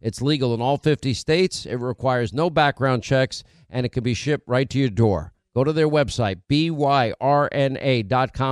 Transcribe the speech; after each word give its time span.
It's 0.00 0.22
legal 0.22 0.54
in 0.54 0.60
all 0.60 0.78
50 0.78 1.12
states. 1.14 1.66
It 1.66 1.76
requires 1.76 2.32
no 2.32 2.50
background 2.50 3.02
checks 3.02 3.42
and 3.68 3.84
it 3.84 3.90
can 3.90 4.02
be 4.02 4.14
shipped 4.14 4.48
right 4.48 4.68
to 4.70 4.78
your 4.78 4.88
door. 4.90 5.32
Go 5.54 5.64
to 5.64 5.72
their 5.72 5.88
website, 5.88 6.42
byrna.com 6.48 7.00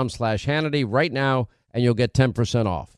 slash 0.09 0.47
Hannity 0.47 0.85
right 0.87 1.13
now, 1.13 1.49
and 1.73 1.83
you'll 1.83 1.95
get 1.95 2.13
10% 2.13 2.67
off. 2.67 2.97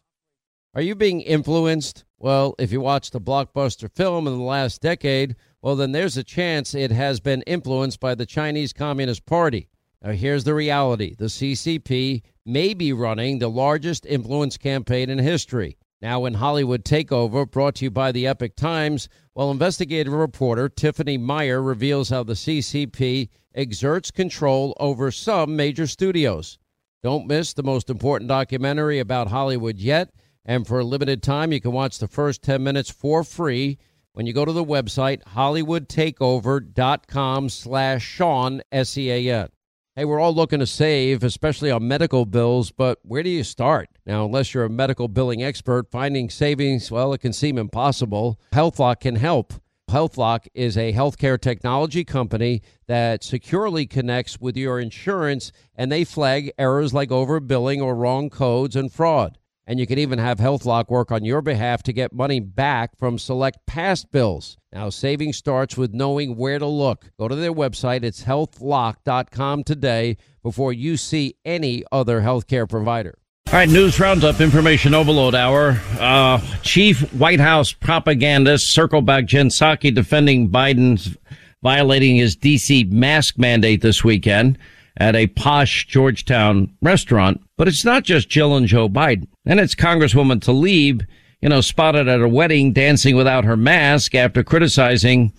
Are 0.75 0.83
you 0.83 0.95
being 0.95 1.21
influenced? 1.21 2.05
Well, 2.19 2.55
if 2.59 2.73
you 2.73 2.81
watched 2.81 3.15
a 3.15 3.21
blockbuster 3.21 3.95
film 3.95 4.27
in 4.27 4.37
the 4.37 4.43
last 4.43 4.81
decade, 4.81 5.37
well, 5.63 5.77
then 5.77 5.93
there's 5.93 6.17
a 6.17 6.25
chance 6.25 6.75
it 6.75 6.91
has 6.91 7.21
been 7.21 7.43
influenced 7.43 8.01
by 8.01 8.15
the 8.15 8.25
Chinese 8.27 8.73
Communist 8.73 9.27
Party. 9.27 9.69
Now, 10.03 10.13
here's 10.13 10.45
the 10.45 10.55
reality 10.55 11.15
the 11.15 11.27
CCP 11.27 12.23
may 12.47 12.73
be 12.73 12.93
running 12.93 13.39
the 13.39 13.51
largest 13.51 14.07
influence 14.07 14.57
campaign 14.57 15.11
in 15.11 15.19
history. 15.19 15.77
Now, 16.03 16.25
in 16.25 16.35
Hollywood 16.35 16.85
Takeover, 16.85 17.51
brought 17.51 17.75
to 17.77 17.85
you 17.85 17.91
by 17.91 18.11
the 18.11 18.27
Epoch 18.27 18.57
Times, 18.57 19.09
well, 19.35 19.51
investigative 19.51 20.15
reporter 20.15 20.67
Tiffany 20.69 21.19
Meier 21.19 21.61
reveals 21.61 22.09
how 22.09 22.23
the 22.23 22.33
CCP 22.33 23.29
exerts 23.55 24.11
control 24.11 24.75
over 24.81 25.11
some 25.11 25.57
major 25.57 25.87
studios. 25.87 26.59
Don't 27.03 27.27
miss 27.27 27.53
the 27.53 27.63
most 27.63 27.91
important 27.91 28.29
documentary 28.29 28.99
about 28.99 29.29
Hollywood 29.29 29.77
yet. 29.79 30.11
And 30.47 30.67
for 30.67 30.81
a 30.81 30.85
limited 30.85 31.23
time, 31.23 31.53
you 31.53 31.61
can 31.61 31.73
watch 31.73 31.99
the 31.99 32.09
first 32.09 32.41
10 32.43 32.63
minutes 32.63 32.91
for 32.91 33.23
free 33.23 33.77
when 34.15 34.25
you 34.27 34.33
go 34.33 34.47
to 34.47 34.53
the 34.53 34.65
website 34.65 35.23
hollywoodtakeover.com 35.25 37.49
slash 37.49 38.03
Sean, 38.03 38.63
S-E-A-N. 38.73 39.49
Hey, 39.97 40.05
we're 40.05 40.21
all 40.21 40.35
looking 40.35 40.61
to 40.61 40.67
save, 40.67 41.25
especially 41.25 41.71
on 41.71 41.87
medical 41.87 42.25
bills, 42.25 42.71
but 42.71 42.99
where 43.03 43.23
do 43.23 43.29
you 43.29 43.45
start? 43.45 43.91
Now, 44.11 44.25
unless 44.25 44.53
you're 44.53 44.65
a 44.65 44.69
medical 44.69 45.07
billing 45.07 45.41
expert, 45.41 45.89
finding 45.89 46.31
savings, 46.31 46.91
well, 46.91 47.13
it 47.13 47.19
can 47.19 47.33
seem 47.33 47.57
impossible. 47.57 48.41
HealthLock 48.51 48.99
can 48.99 49.15
help. 49.15 49.55
HealthLock 49.89 50.49
is 50.53 50.77
a 50.77 50.93
healthcare 50.93 51.41
technology 51.41 52.03
company 52.03 52.61
that 52.89 53.23
securely 53.23 53.87
connects 53.87 54.41
with 54.41 54.57
your 54.57 54.81
insurance 54.81 55.53
and 55.77 55.93
they 55.93 56.03
flag 56.03 56.51
errors 56.59 56.93
like 56.93 57.11
overbilling 57.11 57.81
or 57.81 57.95
wrong 57.95 58.31
codes 58.31 58.75
and 58.75 58.93
fraud. 58.93 59.39
And 59.65 59.79
you 59.79 59.87
can 59.87 60.01
even 60.01 60.19
have 60.19 60.39
HealthLock 60.39 60.89
work 60.89 61.13
on 61.13 61.25
your 61.25 61.41
behalf 61.41 61.85
to 61.85 61.93
get 61.93 62.13
money 62.13 62.41
back 62.41 62.99
from 62.99 63.17
select 63.17 63.65
past 63.69 64.11
bills. 64.11 64.59
Now, 64.73 64.91
saving 64.91 65.35
starts 65.35 65.77
with 65.77 65.95
knowing 65.95 66.35
where 66.35 66.59
to 66.59 66.67
look. 66.67 67.13
Go 67.17 67.29
to 67.29 67.37
their 67.37 67.55
website, 67.55 68.03
it's 68.03 68.25
healthlock.com 68.25 69.63
today 69.63 70.17
before 70.43 70.73
you 70.73 70.97
see 70.97 71.37
any 71.45 71.85
other 71.93 72.23
healthcare 72.23 72.69
provider. 72.69 73.20
All 73.51 73.57
right, 73.57 73.69
news 73.69 73.99
roundup, 73.99 74.41
information 74.41 74.95
overload 74.95 75.35
hour. 75.35 75.81
Uh, 75.99 76.41
Chief 76.63 77.01
White 77.13 77.41
House 77.41 77.73
propagandist 77.73 78.73
circle 78.73 79.03
back 79.03 79.25
Jen 79.25 79.49
Psaki 79.49 79.93
defending 79.93 80.49
Biden's 80.49 81.17
violating 81.61 82.15
his 82.15 82.37
DC 82.37 82.89
mask 82.93 83.39
mandate 83.39 83.81
this 83.81 84.05
weekend 84.05 84.57
at 84.99 85.17
a 85.17 85.27
posh 85.27 85.89
Georgetown 85.89 86.73
restaurant. 86.81 87.43
But 87.57 87.67
it's 87.67 87.85
not 87.85 88.05
just 88.05 88.29
Jill 88.29 88.57
and 88.57 88.69
Joe 88.69 88.89
Biden. 88.89 89.27
And 89.45 89.59
it's 89.59 89.75
Congresswoman 89.75 90.39
Tlaib, 90.39 91.05
you 91.43 91.49
know, 91.49 91.61
spotted 91.61 92.07
at 92.07 92.21
a 92.21 92.29
wedding 92.29 92.73
dancing 92.73 93.17
without 93.17 93.45
her 93.45 93.57
mask 93.57 94.15
after 94.15 94.45
criticizing, 94.45 95.33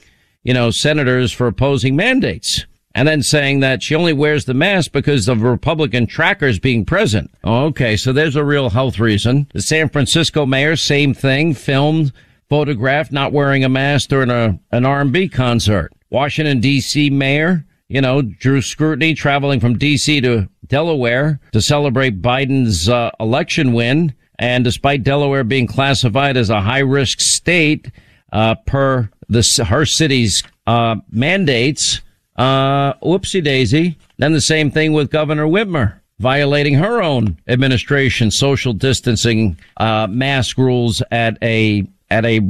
you 0.43 0.53
know, 0.53 0.69
senators 0.69 1.31
for 1.31 1.47
opposing 1.47 1.95
mandates 1.95 2.65
and 2.93 3.07
then 3.07 3.23
saying 3.23 3.61
that 3.61 3.81
she 3.83 3.95
only 3.95 4.13
wears 4.13 4.45
the 4.45 4.53
mask 4.53 4.91
because 4.91 5.27
of 5.27 5.41
Republican 5.41 6.07
trackers 6.07 6.59
being 6.59 6.85
present. 6.85 7.31
Okay, 7.43 7.95
so 7.95 8.11
there's 8.11 8.35
a 8.35 8.43
real 8.43 8.69
health 8.69 8.99
reason. 8.99 9.47
The 9.53 9.61
San 9.61 9.89
Francisco 9.89 10.45
mayor, 10.45 10.75
same 10.75 11.13
thing, 11.13 11.53
filmed, 11.53 12.11
photographed, 12.49 13.11
not 13.11 13.31
wearing 13.31 13.63
a 13.63 13.69
mask 13.69 14.09
during 14.09 14.29
a, 14.29 14.59
an 14.71 14.85
R&B 14.85 15.29
concert. 15.29 15.93
Washington 16.09 16.59
D.C. 16.59 17.09
mayor, 17.09 17.65
you 17.87 18.01
know, 18.01 18.21
drew 18.21 18.61
scrutiny 18.61 19.13
traveling 19.13 19.61
from 19.61 19.77
D.C. 19.77 20.19
to 20.21 20.49
Delaware 20.67 21.39
to 21.53 21.61
celebrate 21.61 22.21
Biden's 22.21 22.89
uh, 22.89 23.11
election 23.19 23.71
win. 23.73 24.13
And 24.37 24.63
despite 24.63 25.03
Delaware 25.03 25.43
being 25.43 25.67
classified 25.67 26.35
as 26.35 26.49
a 26.49 26.61
high 26.61 26.79
risk 26.79 27.21
state, 27.21 27.91
uh, 28.33 28.55
per 28.65 29.09
the, 29.29 29.65
her 29.69 29.85
city's, 29.85 30.43
uh, 30.67 30.95
mandates, 31.09 32.01
uh, 32.41 32.93
whoopsie 33.03 33.43
daisy. 33.43 33.97
Then 34.17 34.33
the 34.33 34.41
same 34.41 34.71
thing 34.71 34.93
with 34.93 35.11
Governor 35.11 35.45
Whitmer 35.45 35.99
violating 36.17 36.75
her 36.75 37.01
own 37.01 37.37
administration 37.47 38.31
social 38.31 38.73
distancing 38.73 39.57
uh, 39.77 40.07
mask 40.09 40.57
rules 40.57 41.03
at 41.11 41.37
a 41.43 41.85
at 42.09 42.25
a, 42.25 42.41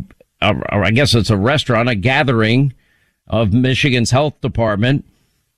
a 0.42 0.56
I 0.72 0.92
guess 0.92 1.14
it's 1.14 1.30
a 1.30 1.38
restaurant, 1.38 1.90
a 1.90 1.96
gathering 1.96 2.74
of 3.28 3.54
Michigan's 3.54 4.12
health 4.12 4.40
department 4.42 5.06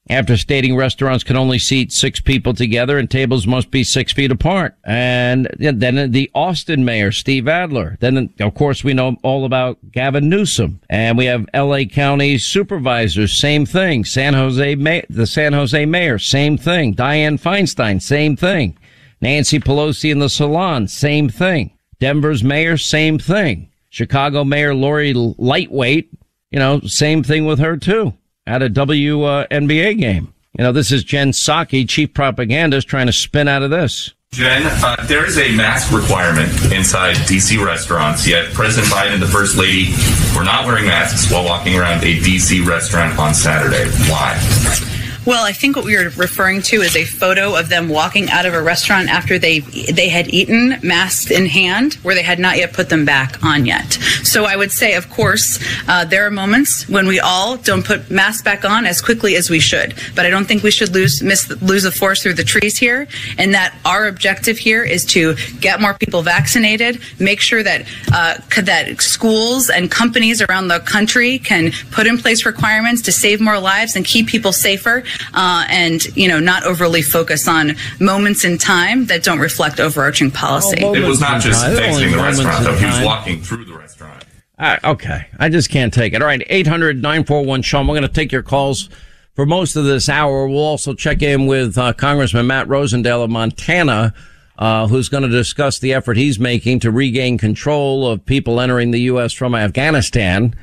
after 0.09 0.35
stating 0.35 0.75
restaurants 0.75 1.23
can 1.23 1.37
only 1.37 1.57
seat 1.57 1.93
six 1.93 2.19
people 2.19 2.53
together 2.53 2.97
and 2.97 3.09
tables 3.09 3.47
must 3.47 3.71
be 3.71 3.85
six 3.85 4.11
feet 4.11 4.31
apart. 4.31 4.75
And 4.83 5.47
then 5.57 6.11
the 6.11 6.29
Austin 6.35 6.83
mayor, 6.83 7.13
Steve 7.13 7.47
Adler. 7.47 7.97
Then, 8.01 8.33
of 8.41 8.53
course, 8.53 8.83
we 8.83 8.93
know 8.93 9.15
all 9.23 9.45
about 9.45 9.79
Gavin 9.91 10.27
Newsom. 10.27 10.81
And 10.89 11.17
we 11.17 11.25
have 11.25 11.47
LA 11.53 11.85
County 11.85 12.37
supervisors, 12.37 13.39
same 13.39 13.65
thing. 13.65 14.03
San 14.03 14.33
Jose, 14.33 14.75
May- 14.75 15.05
the 15.09 15.25
San 15.25 15.53
Jose 15.53 15.85
mayor, 15.85 16.19
same 16.19 16.57
thing. 16.57 16.93
Dianne 16.93 17.39
Feinstein, 17.39 18.01
same 18.01 18.35
thing. 18.35 18.77
Nancy 19.21 19.57
Pelosi 19.57 20.11
in 20.11 20.19
the 20.19 20.29
salon, 20.29 20.89
same 20.89 21.29
thing. 21.29 21.77
Denver's 21.99 22.43
mayor, 22.43 22.75
same 22.75 23.17
thing. 23.17 23.69
Chicago 23.89 24.43
Mayor 24.43 24.75
Lori 24.75 25.13
Lightfoot, 25.13 26.05
you 26.51 26.59
know, 26.59 26.81
same 26.81 27.23
thing 27.23 27.45
with 27.45 27.59
her 27.59 27.77
too 27.77 28.13
at 28.45 28.61
a 28.61 28.69
WNBA 28.69 29.99
game. 29.99 30.33
You 30.57 30.63
know, 30.63 30.71
this 30.71 30.91
is 30.91 31.03
Jen 31.03 31.31
Psaki, 31.31 31.87
chief 31.87 32.13
propagandist, 32.13 32.87
trying 32.87 33.07
to 33.07 33.13
spin 33.13 33.47
out 33.47 33.63
of 33.63 33.71
this. 33.71 34.13
Jen, 34.31 34.63
uh, 34.65 34.95
there 35.05 35.25
is 35.25 35.37
a 35.37 35.55
mask 35.55 35.91
requirement 35.91 36.49
inside 36.71 37.15
DC 37.15 37.63
restaurants, 37.63 38.27
yet 38.27 38.51
President 38.53 38.91
Biden 38.91 39.13
and 39.13 39.21
the 39.21 39.27
First 39.27 39.57
Lady 39.57 39.93
were 40.35 40.43
not 40.43 40.65
wearing 40.65 40.85
masks 40.85 41.31
while 41.31 41.45
walking 41.45 41.75
around 41.75 42.03
a 42.03 42.19
DC 42.19 42.65
restaurant 42.65 43.17
on 43.19 43.33
Saturday. 43.33 43.89
Why? 44.09 44.92
Well, 45.25 45.45
I 45.45 45.53
think 45.53 45.77
what 45.77 45.85
we 45.85 45.95
were 45.95 46.09
referring 46.17 46.61
to 46.63 46.81
is 46.81 46.97
a 46.97 47.05
photo 47.05 47.57
of 47.57 47.69
them 47.69 47.87
walking 47.87 48.29
out 48.29 48.45
of 48.45 48.53
a 48.53 48.61
restaurant 48.61 49.07
after 49.07 49.39
they 49.39 49.59
they 49.59 50.09
had 50.09 50.27
eaten, 50.33 50.79
masks 50.83 51.31
in 51.31 51.45
hand, 51.45 51.93
where 52.03 52.13
they 52.13 52.23
had 52.23 52.39
not 52.39 52.57
yet 52.57 52.73
put 52.73 52.89
them 52.89 53.05
back 53.05 53.41
on 53.41 53.65
yet. 53.65 53.93
So 54.23 54.43
I 54.43 54.57
would 54.57 54.73
say, 54.73 54.95
of 54.95 55.09
course, 55.09 55.63
uh, 55.87 56.03
there 56.03 56.27
are 56.27 56.31
moments 56.31 56.89
when 56.89 57.07
we 57.07 57.21
all 57.21 57.55
don't 57.55 57.85
put 57.85 58.11
masks 58.11 58.41
back 58.41 58.65
on 58.65 58.85
as 58.85 59.01
quickly 59.01 59.37
as 59.37 59.49
we 59.49 59.61
should. 59.61 59.95
But 60.13 60.25
I 60.25 60.29
don't 60.29 60.45
think 60.45 60.61
we 60.61 60.71
should 60.71 60.93
lose 60.93 61.23
miss 61.23 61.49
lose 61.61 61.83
the 61.83 61.91
forest 61.91 62.23
through 62.23 62.33
the 62.33 62.43
trees 62.43 62.77
here, 62.77 63.07
and 63.37 63.53
that 63.53 63.73
our 63.85 64.07
objective 64.07 64.57
here 64.57 64.83
is 64.83 65.05
to 65.05 65.35
get 65.61 65.79
more 65.79 65.93
people 65.93 66.21
vaccinated, 66.21 66.99
make 67.19 67.39
sure 67.39 67.63
that 67.63 67.87
uh, 68.11 68.39
that 68.61 69.01
schools 69.01 69.69
and 69.69 69.89
companies 69.89 70.41
around 70.41 70.67
the 70.67 70.81
country 70.81 71.39
can 71.39 71.71
put 71.91 72.07
in 72.07 72.17
place 72.17 72.45
requirements 72.45 73.01
to 73.03 73.13
save 73.13 73.39
more 73.39 73.57
lives 73.57 73.95
and 73.95 74.03
keep 74.03 74.27
people 74.27 74.51
safer 74.51 75.01
uh, 75.33 75.65
and 75.69 76.03
you 76.15 76.27
know 76.27 76.39
not 76.39 76.63
overly 76.65 77.01
focus 77.01 77.47
on 77.47 77.75
moments 77.99 78.43
in 78.45 78.57
time 78.57 79.05
that 79.05 79.23
don't 79.23 79.39
reflect 79.39 79.79
overarching 79.79 80.31
policy. 80.31 80.83
Oh, 80.83 80.93
it 80.93 81.03
was 81.03 81.19
not 81.19 81.41
just 81.41 81.65
facing 81.65 82.11
the 82.11 82.17
restaurant, 82.17 82.65
though. 82.65 82.75
He 82.75 82.85
was 82.85 83.05
walking 83.05 83.41
through 83.41 83.65
the 83.65 83.77
restaurant. 83.77 84.25
Uh, 84.57 84.77
okay, 84.83 85.27
I 85.39 85.49
just 85.49 85.69
can't 85.69 85.93
take 85.93 86.13
it. 86.13 86.21
All 86.21 86.27
right, 86.27 86.43
800 86.47 87.01
941 87.01 87.61
Sean. 87.63 87.87
We're 87.87 87.93
going 87.95 88.03
to 88.03 88.13
take 88.13 88.31
your 88.31 88.43
calls 88.43 88.89
for 89.33 89.45
most 89.45 89.75
of 89.75 89.85
this 89.85 90.07
hour. 90.09 90.47
We'll 90.47 90.59
also 90.59 90.93
check 90.93 91.21
in 91.21 91.47
with 91.47 91.77
uh, 91.77 91.93
Congressman 91.93 92.47
Matt 92.47 92.67
Rosendale 92.67 93.23
of 93.23 93.29
Montana. 93.29 94.13
Uh, 94.55 94.85
who's 94.87 95.09
going 95.09 95.23
to 95.23 95.29
discuss 95.29 95.79
the 95.79 95.95
effort 95.95 96.15
he's 96.15 96.37
making 96.37 96.79
to 96.79 96.91
regain 96.91 97.39
control 97.39 98.07
of 98.07 98.23
people 98.23 98.59
entering 98.59 98.91
the 98.91 99.01
U.S. 99.01 99.33
from 99.33 99.55
Afghanistan. 99.55 100.53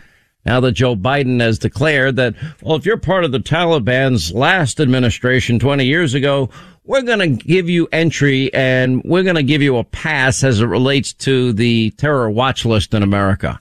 Now 0.47 0.61
that 0.61 0.73
Joe 0.73 0.97
Biden 0.97 1.41
has 1.41 1.59
declared 1.59 2.17
that, 2.17 2.35
well, 2.63 2.77
if 2.77 2.87
you're 2.87 2.97
part 2.97 3.25
of 3.25 3.33
the 3.33 3.41
Taliban's 3.41 4.33
last 4.33 4.81
administration 4.81 5.59
20 5.59 5.85
years 5.85 6.15
ago, 6.15 6.49
we're 6.85 7.03
going 7.03 7.19
to 7.19 7.45
give 7.45 7.69
you 7.69 7.89
entry 7.93 8.53
and 8.55 9.03
we're 9.05 9.23
going 9.23 9.37
to 9.37 9.43
give 9.43 9.63
you 9.63 9.77
a 9.77 9.85
pass 9.85 10.43
as 10.43 10.61
it 10.61 10.67
relates 10.67 11.13
to 11.13 11.53
the 11.53 11.91
terror 11.93 12.31
watch 12.31 12.65
list 12.65 12.95
in 12.95 13.03
America. 13.03 13.61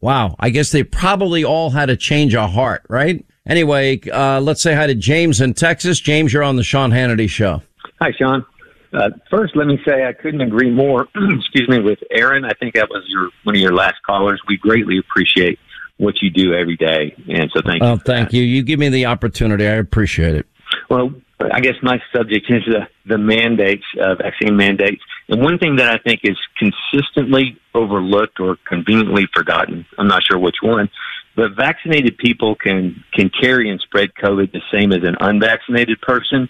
Wow. 0.00 0.36
I 0.38 0.50
guess 0.50 0.72
they 0.72 0.82
probably 0.82 1.44
all 1.44 1.70
had 1.70 1.90
a 1.90 1.96
change 1.96 2.34
of 2.34 2.50
heart, 2.50 2.82
right? 2.88 3.24
Anyway, 3.46 4.00
uh, 4.10 4.40
let's 4.40 4.62
say 4.62 4.74
hi 4.74 4.86
to 4.86 4.94
James 4.94 5.40
in 5.40 5.54
Texas. 5.54 6.00
James, 6.00 6.32
you're 6.32 6.42
on 6.42 6.56
the 6.56 6.64
Sean 6.64 6.90
Hannity 6.90 7.28
show. 7.28 7.62
Hi, 8.00 8.10
Sean. 8.18 8.44
Uh, 8.92 9.10
first, 9.30 9.54
let 9.54 9.66
me 9.66 9.78
say 9.86 10.06
I 10.06 10.12
couldn't 10.12 10.40
agree 10.40 10.70
more. 10.70 11.08
excuse 11.14 11.68
me, 11.68 11.80
with 11.80 11.98
Aaron. 12.10 12.44
I 12.44 12.52
think 12.54 12.74
that 12.74 12.88
was 12.88 13.04
your 13.06 13.30
one 13.44 13.54
of 13.54 13.60
your 13.60 13.74
last 13.74 13.96
callers. 14.04 14.40
We 14.48 14.56
greatly 14.56 14.98
appreciate 14.98 15.58
what 15.98 16.20
you 16.20 16.30
do 16.30 16.54
every 16.54 16.76
day, 16.76 17.14
and 17.28 17.50
so 17.54 17.62
thank 17.64 17.82
you. 17.82 17.88
Oh, 17.88 17.96
thank 17.96 18.30
that. 18.30 18.36
you. 18.36 18.42
You 18.42 18.62
give 18.62 18.78
me 18.78 18.88
the 18.88 19.06
opportunity. 19.06 19.66
I 19.66 19.74
appreciate 19.74 20.34
it. 20.34 20.46
Well, 20.90 21.10
I 21.40 21.60
guess 21.60 21.74
my 21.82 21.98
subject 22.14 22.46
is 22.48 22.62
the 22.66 22.86
the 23.06 23.18
mandates, 23.18 23.84
uh, 24.00 24.14
vaccine 24.14 24.56
mandates, 24.56 25.02
and 25.28 25.42
one 25.42 25.58
thing 25.58 25.76
that 25.76 25.88
I 25.88 25.98
think 25.98 26.20
is 26.24 26.38
consistently 26.58 27.58
overlooked 27.74 28.40
or 28.40 28.56
conveniently 28.66 29.26
forgotten. 29.34 29.86
I'm 29.98 30.08
not 30.08 30.22
sure 30.24 30.38
which 30.38 30.56
one, 30.62 30.88
but 31.34 31.56
vaccinated 31.56 32.18
people 32.18 32.54
can 32.56 33.04
can 33.12 33.30
carry 33.30 33.70
and 33.70 33.80
spread 33.80 34.10
COVID 34.14 34.52
the 34.52 34.62
same 34.72 34.92
as 34.92 35.02
an 35.02 35.16
unvaccinated 35.20 36.00
person. 36.00 36.48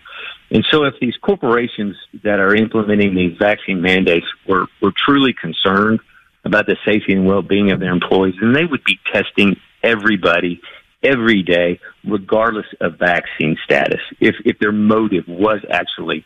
And 0.50 0.64
so, 0.70 0.84
if 0.84 0.94
these 1.00 1.16
corporations 1.16 1.96
that 2.22 2.38
are 2.38 2.54
implementing 2.54 3.14
these 3.14 3.37
vaccine 3.38 3.82
mandates 3.82 4.26
were, 4.48 4.66
were 4.81 4.93
truly 5.04 5.32
concerned 5.32 5.98
about 6.46 6.66
the 6.66 6.76
safety 6.84 7.12
and 7.12 7.26
well 7.26 7.43
being 7.43 7.72
of 7.72 7.81
their 7.81 7.93
employees, 7.93 8.34
and 8.40 8.54
they 8.54 8.64
would 8.64 8.84
be 8.84 8.98
testing 9.12 9.56
everybody 9.82 10.60
every 11.02 11.43
day, 11.43 11.78
regardless 12.04 12.66
of 12.81 12.98
vaccine 12.98 13.56
status, 13.64 14.00
if, 14.20 14.34
if 14.44 14.58
their 14.58 14.72
motive 14.72 15.25
was 15.28 15.60
actually 15.70 16.25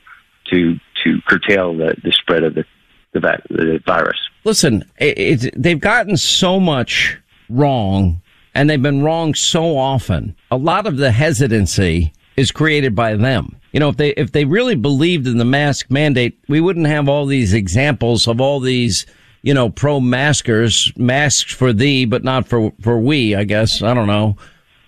to, 0.50 0.76
to 1.04 1.20
curtail 1.26 1.76
the, 1.76 1.94
the 2.04 2.12
spread 2.12 2.44
of 2.44 2.54
the, 2.54 2.64
the, 3.12 3.20
the 3.48 3.80
virus. 3.84 4.18
Listen, 4.44 4.84
it, 4.98 5.52
they've 5.60 5.80
gotten 5.80 6.16
so 6.16 6.60
much 6.60 7.18
wrong, 7.48 8.20
and 8.54 8.68
they've 8.68 8.80
been 8.82 9.02
wrong 9.02 9.34
so 9.34 9.76
often. 9.76 10.36
A 10.50 10.56
lot 10.56 10.86
of 10.86 10.96
the 10.96 11.12
hesitancy 11.12 12.12
is 12.36 12.50
created 12.50 12.94
by 12.94 13.16
them. 13.16 13.56
You 13.72 13.80
know, 13.80 13.88
if 13.88 13.96
they 13.96 14.10
if 14.10 14.32
they 14.32 14.44
really 14.44 14.74
believed 14.74 15.26
in 15.28 15.38
the 15.38 15.44
mask 15.44 15.90
mandate, 15.90 16.38
we 16.48 16.60
wouldn't 16.60 16.86
have 16.86 17.08
all 17.08 17.26
these 17.26 17.52
examples 17.52 18.26
of 18.26 18.40
all 18.40 18.58
these, 18.58 19.06
you 19.42 19.54
know, 19.54 19.70
pro 19.70 20.00
maskers, 20.00 20.92
masks 20.96 21.52
for 21.52 21.72
thee, 21.72 22.04
but 22.04 22.24
not 22.24 22.46
for 22.46 22.72
for 22.80 22.98
we. 22.98 23.34
I 23.34 23.44
guess 23.44 23.82
I 23.82 23.94
don't 23.94 24.06
know. 24.06 24.36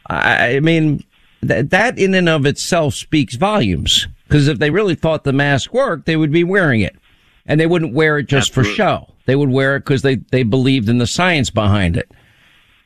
I, 0.07 0.57
I 0.57 0.61
mean, 0.61 1.05
th- 1.47 1.71
that 1.71 1.99
in 1.99 2.15
and 2.15 2.29
of 2.29 2.47
itself 2.47 2.95
speaks 2.95 3.35
volumes. 3.37 4.09
Because 4.27 4.49
if 4.49 4.59
they 4.59 4.71
really 4.71 4.95
thought 4.95 5.25
the 5.25 5.33
mask 5.33 5.75
worked, 5.75 6.07
they 6.07 6.17
would 6.17 6.33
be 6.33 6.45
wearing 6.45 6.81
it, 6.81 6.97
and 7.45 7.61
they 7.61 7.67
wouldn't 7.67 7.93
wear 7.93 8.19
it 8.19 8.29
just 8.29 8.51
Absolutely. 8.51 8.73
for 8.73 8.77
show. 8.77 9.15
They 9.27 9.37
would 9.37 9.51
wear 9.51 9.77
it 9.77 9.81
because 9.81 10.03
they 10.03 10.17
they 10.17 10.43
believed 10.43 10.89
in 10.89 10.99
the 10.99 11.07
science 11.07 11.51
behind 11.51 11.97
it. 11.97 12.11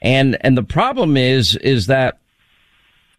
And 0.03 0.37
and 0.41 0.57
the 0.57 0.63
problem 0.63 1.17
is 1.17 1.57
is 1.57 1.87
that 1.87 2.19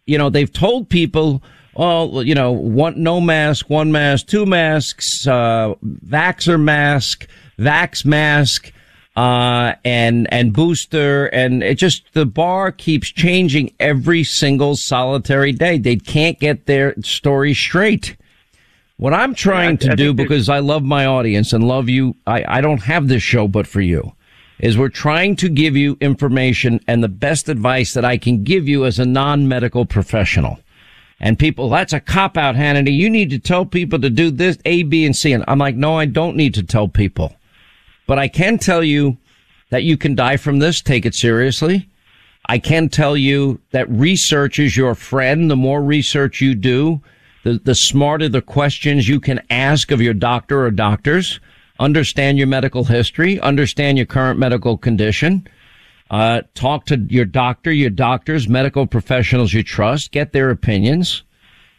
you 0.06 0.18
know 0.18 0.30
they've 0.30 0.52
told 0.52 0.88
people 0.88 1.42
well, 1.78 2.24
you 2.24 2.34
know, 2.34 2.50
one, 2.50 3.00
no 3.00 3.20
mask, 3.20 3.70
one 3.70 3.92
mask, 3.92 4.26
two 4.26 4.44
masks, 4.44 5.28
uh, 5.28 5.74
vaxer 6.08 6.60
mask, 6.60 7.28
vax 7.58 8.04
mask, 8.04 8.72
uh, 9.16 9.74
and, 9.84 10.32
and 10.32 10.52
booster. 10.52 11.26
And 11.26 11.62
it 11.62 11.74
just, 11.74 12.12
the 12.12 12.24
bar 12.24 12.70
keeps 12.70 13.08
changing 13.08 13.74
every 13.80 14.22
single 14.22 14.76
solitary 14.76 15.52
day. 15.52 15.78
They 15.78 15.96
can't 15.96 16.38
get 16.38 16.66
their 16.66 16.94
story 17.02 17.52
straight. 17.52 18.16
What 18.96 19.14
I'm 19.14 19.34
trying 19.34 19.78
to 19.78 19.94
do, 19.94 20.12
because 20.12 20.48
I 20.48 20.58
love 20.58 20.82
my 20.82 21.06
audience 21.06 21.52
and 21.52 21.66
love 21.66 21.88
you, 21.88 22.16
I, 22.26 22.44
I 22.46 22.60
don't 22.60 22.82
have 22.82 23.06
this 23.06 23.22
show 23.22 23.46
but 23.46 23.66
for 23.66 23.80
you, 23.80 24.12
is 24.58 24.76
we're 24.76 24.88
trying 24.88 25.36
to 25.36 25.48
give 25.48 25.76
you 25.76 25.96
information 26.00 26.80
and 26.88 27.02
the 27.02 27.08
best 27.08 27.48
advice 27.48 27.94
that 27.94 28.04
I 28.04 28.18
can 28.18 28.42
give 28.42 28.66
you 28.66 28.84
as 28.84 28.98
a 28.98 29.06
non-medical 29.06 29.86
professional. 29.86 30.58
And 31.20 31.38
people, 31.38 31.68
that's 31.68 31.92
a 31.92 32.00
cop 32.00 32.36
out, 32.36 32.56
Hannity. 32.56 32.92
You 32.92 33.08
need 33.10 33.30
to 33.30 33.38
tell 33.38 33.64
people 33.64 34.00
to 34.00 34.10
do 34.10 34.30
this, 34.30 34.58
A, 34.64 34.82
B, 34.84 35.04
and 35.04 35.14
C. 35.14 35.32
And 35.32 35.44
I'm 35.46 35.58
like, 35.58 35.76
no, 35.76 35.96
I 35.96 36.06
don't 36.06 36.36
need 36.36 36.54
to 36.54 36.62
tell 36.64 36.88
people. 36.88 37.34
But 38.08 38.18
I 38.18 38.26
can 38.26 38.58
tell 38.58 38.82
you 38.82 39.16
that 39.70 39.84
you 39.84 39.96
can 39.96 40.16
die 40.16 40.36
from 40.36 40.58
this. 40.58 40.80
Take 40.80 41.06
it 41.06 41.14
seriously. 41.14 41.88
I 42.46 42.58
can 42.58 42.88
tell 42.88 43.16
you 43.16 43.60
that 43.70 43.88
research 43.88 44.58
is 44.58 44.76
your 44.76 44.96
friend. 44.96 45.48
The 45.48 45.54
more 45.54 45.80
research 45.80 46.40
you 46.40 46.56
do, 46.56 47.00
the, 47.44 47.60
the 47.62 47.76
smarter 47.76 48.28
the 48.28 48.42
questions 48.42 49.06
you 49.06 49.20
can 49.20 49.40
ask 49.50 49.92
of 49.92 50.00
your 50.00 50.14
doctor 50.14 50.64
or 50.64 50.72
doctors. 50.72 51.38
Understand 51.78 52.38
your 52.38 52.48
medical 52.48 52.82
history. 52.82 53.38
Understand 53.38 53.96
your 53.96 54.06
current 54.06 54.40
medical 54.40 54.76
condition 54.76 55.46
uh, 56.10 56.42
talk 56.54 56.86
to 56.86 56.96
your 57.08 57.24
doctor, 57.24 57.70
your 57.70 57.90
doctors, 57.90 58.48
medical 58.48 58.86
professionals 58.86 59.52
you 59.52 59.62
trust, 59.62 60.10
get 60.10 60.32
their 60.32 60.50
opinions. 60.50 61.22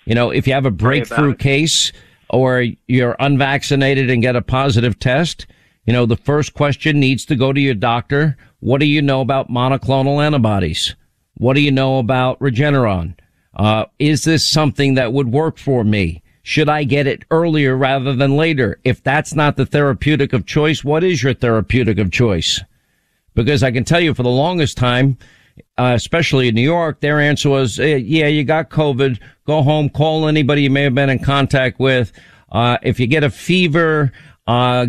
You 0.06 0.16
know, 0.16 0.30
if 0.30 0.48
you 0.48 0.54
have 0.54 0.66
a 0.66 0.72
breakthrough 0.72 1.36
case 1.36 1.92
or 2.30 2.66
you're 2.88 3.16
unvaccinated 3.20 4.10
and 4.10 4.22
get 4.22 4.36
a 4.36 4.42
positive 4.42 5.00
test, 5.00 5.48
you 5.90 5.94
know, 5.94 6.06
the 6.06 6.16
first 6.16 6.54
question 6.54 7.00
needs 7.00 7.26
to 7.26 7.36
go 7.36 7.52
to 7.52 7.60
your 7.60 7.74
doctor. 7.74 8.38
What 8.60 8.80
do 8.80 8.86
you 8.86 9.02
know 9.02 9.22
about 9.22 9.50
monoclonal 9.50 10.24
antibodies? 10.24 10.94
What 11.34 11.56
do 11.56 11.62
you 11.62 11.72
know 11.72 11.98
about 11.98 12.40
Regeneron? 12.40 13.16
Uh, 13.56 13.86
is 13.98 14.24
this 14.24 14.48
something 14.48 14.94
that 14.94 15.14
would 15.14 15.32
work 15.32 15.58
for 15.58 15.84
me? 15.84 16.22
Should 16.44 16.70
I 16.70 16.84
get 16.84 17.08
it 17.08 17.26
earlier 17.32 17.76
rather 17.76 18.14
than 18.14 18.38
later? 18.38 18.80
If 18.84 19.02
that's 19.02 19.34
not 19.34 19.56
the 19.56 19.66
therapeutic 19.66 20.32
of 20.32 20.46
choice, 20.46 20.84
what 20.84 21.04
is 21.04 21.24
your 21.24 21.34
therapeutic 21.34 21.98
of 21.98 22.12
choice? 22.12 22.62
because 23.34 23.64
I 23.64 23.72
can 23.72 23.84
tell 23.84 24.00
you 24.00 24.14
for 24.14 24.22
the 24.22 24.30
longest 24.30 24.78
time, 24.78 25.18
uh, 25.78 25.94
especially 25.96 26.50
in 26.50 26.56
New 26.56 26.62
York, 26.62 27.00
their 27.00 27.20
answer 27.20 27.50
was, 27.50 27.78
hey, 27.78 27.98
yeah, 27.98 28.28
you 28.28 28.44
got 28.44 28.70
COVID. 28.70 29.20
Go 29.48 29.64
home, 29.64 29.90
call 29.90 30.28
anybody 30.28 30.62
you 30.64 30.70
may 30.70 30.84
have 30.84 30.94
been 30.94 31.10
in 31.10 31.20
contact 31.20 31.80
with. 31.80 32.12
Uh, 32.52 32.78
if 32.84 33.00
you 33.00 33.08
get 33.08 33.24
a 33.24 33.30
fever, 33.30 34.12
uh, 34.46 34.88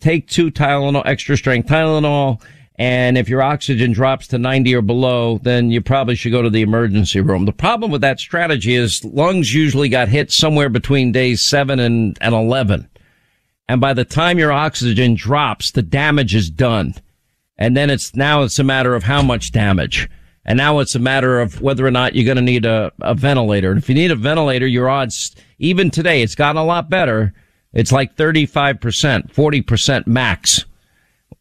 take 0.00 0.28
two 0.28 0.50
Tylenol, 0.50 1.02
extra 1.06 1.36
strength 1.36 1.68
Tylenol. 1.68 2.42
And 2.78 3.16
if 3.16 3.28
your 3.28 3.42
oxygen 3.42 3.92
drops 3.92 4.26
to 4.28 4.38
90 4.38 4.74
or 4.74 4.82
below, 4.82 5.38
then 5.38 5.70
you 5.70 5.80
probably 5.80 6.14
should 6.14 6.32
go 6.32 6.42
to 6.42 6.50
the 6.50 6.60
emergency 6.60 7.20
room. 7.20 7.46
The 7.46 7.52
problem 7.52 7.90
with 7.90 8.02
that 8.02 8.20
strategy 8.20 8.74
is 8.74 9.02
lungs 9.04 9.54
usually 9.54 9.88
got 9.88 10.08
hit 10.08 10.30
somewhere 10.30 10.68
between 10.68 11.10
days 11.10 11.42
seven 11.42 11.80
and, 11.80 12.18
and 12.20 12.34
11. 12.34 12.88
And 13.68 13.80
by 13.80 13.94
the 13.94 14.04
time 14.04 14.38
your 14.38 14.52
oxygen 14.52 15.14
drops, 15.14 15.70
the 15.70 15.82
damage 15.82 16.34
is 16.34 16.50
done. 16.50 16.94
And 17.58 17.76
then 17.76 17.88
it's 17.88 18.14
now 18.14 18.42
it's 18.42 18.58
a 18.58 18.64
matter 18.64 18.94
of 18.94 19.04
how 19.04 19.22
much 19.22 19.52
damage. 19.52 20.08
And 20.44 20.58
now 20.58 20.78
it's 20.78 20.94
a 20.94 21.00
matter 21.00 21.40
of 21.40 21.60
whether 21.60 21.84
or 21.84 21.90
not 21.90 22.14
you're 22.14 22.24
going 22.24 22.36
to 22.36 22.42
need 22.42 22.64
a, 22.64 22.92
a 23.00 23.14
ventilator. 23.14 23.70
And 23.70 23.78
if 23.78 23.88
you 23.88 23.94
need 23.94 24.12
a 24.12 24.16
ventilator, 24.16 24.66
your 24.66 24.88
odds, 24.88 25.34
even 25.58 25.90
today, 25.90 26.22
it's 26.22 26.36
gotten 26.36 26.60
a 26.60 26.64
lot 26.64 26.88
better. 26.88 27.32
It's 27.72 27.92
like 27.92 28.16
35%, 28.16 29.32
40% 29.32 30.06
max. 30.06 30.64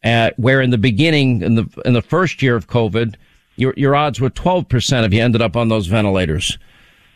Uh, 0.03 0.29
where 0.38 0.62
in 0.62 0.70
the 0.70 0.77
beginning, 0.77 1.41
in 1.41 1.55
the, 1.55 1.67
in 1.84 1.94
the 1.94 2.01
first 2.01 2.44
year 2.44 2.55
of 2.55 2.67
COVID, 2.67 3.15
your, 3.55 3.74
your 3.75 3.96
odds 3.96 4.22
were 4.22 4.29
12% 4.29 5.03
if 5.03 5.13
you 5.13 5.22
ended 5.22 5.41
up 5.41 5.55
on 5.55 5.70
those 5.70 5.88
ventilators. 5.88 6.60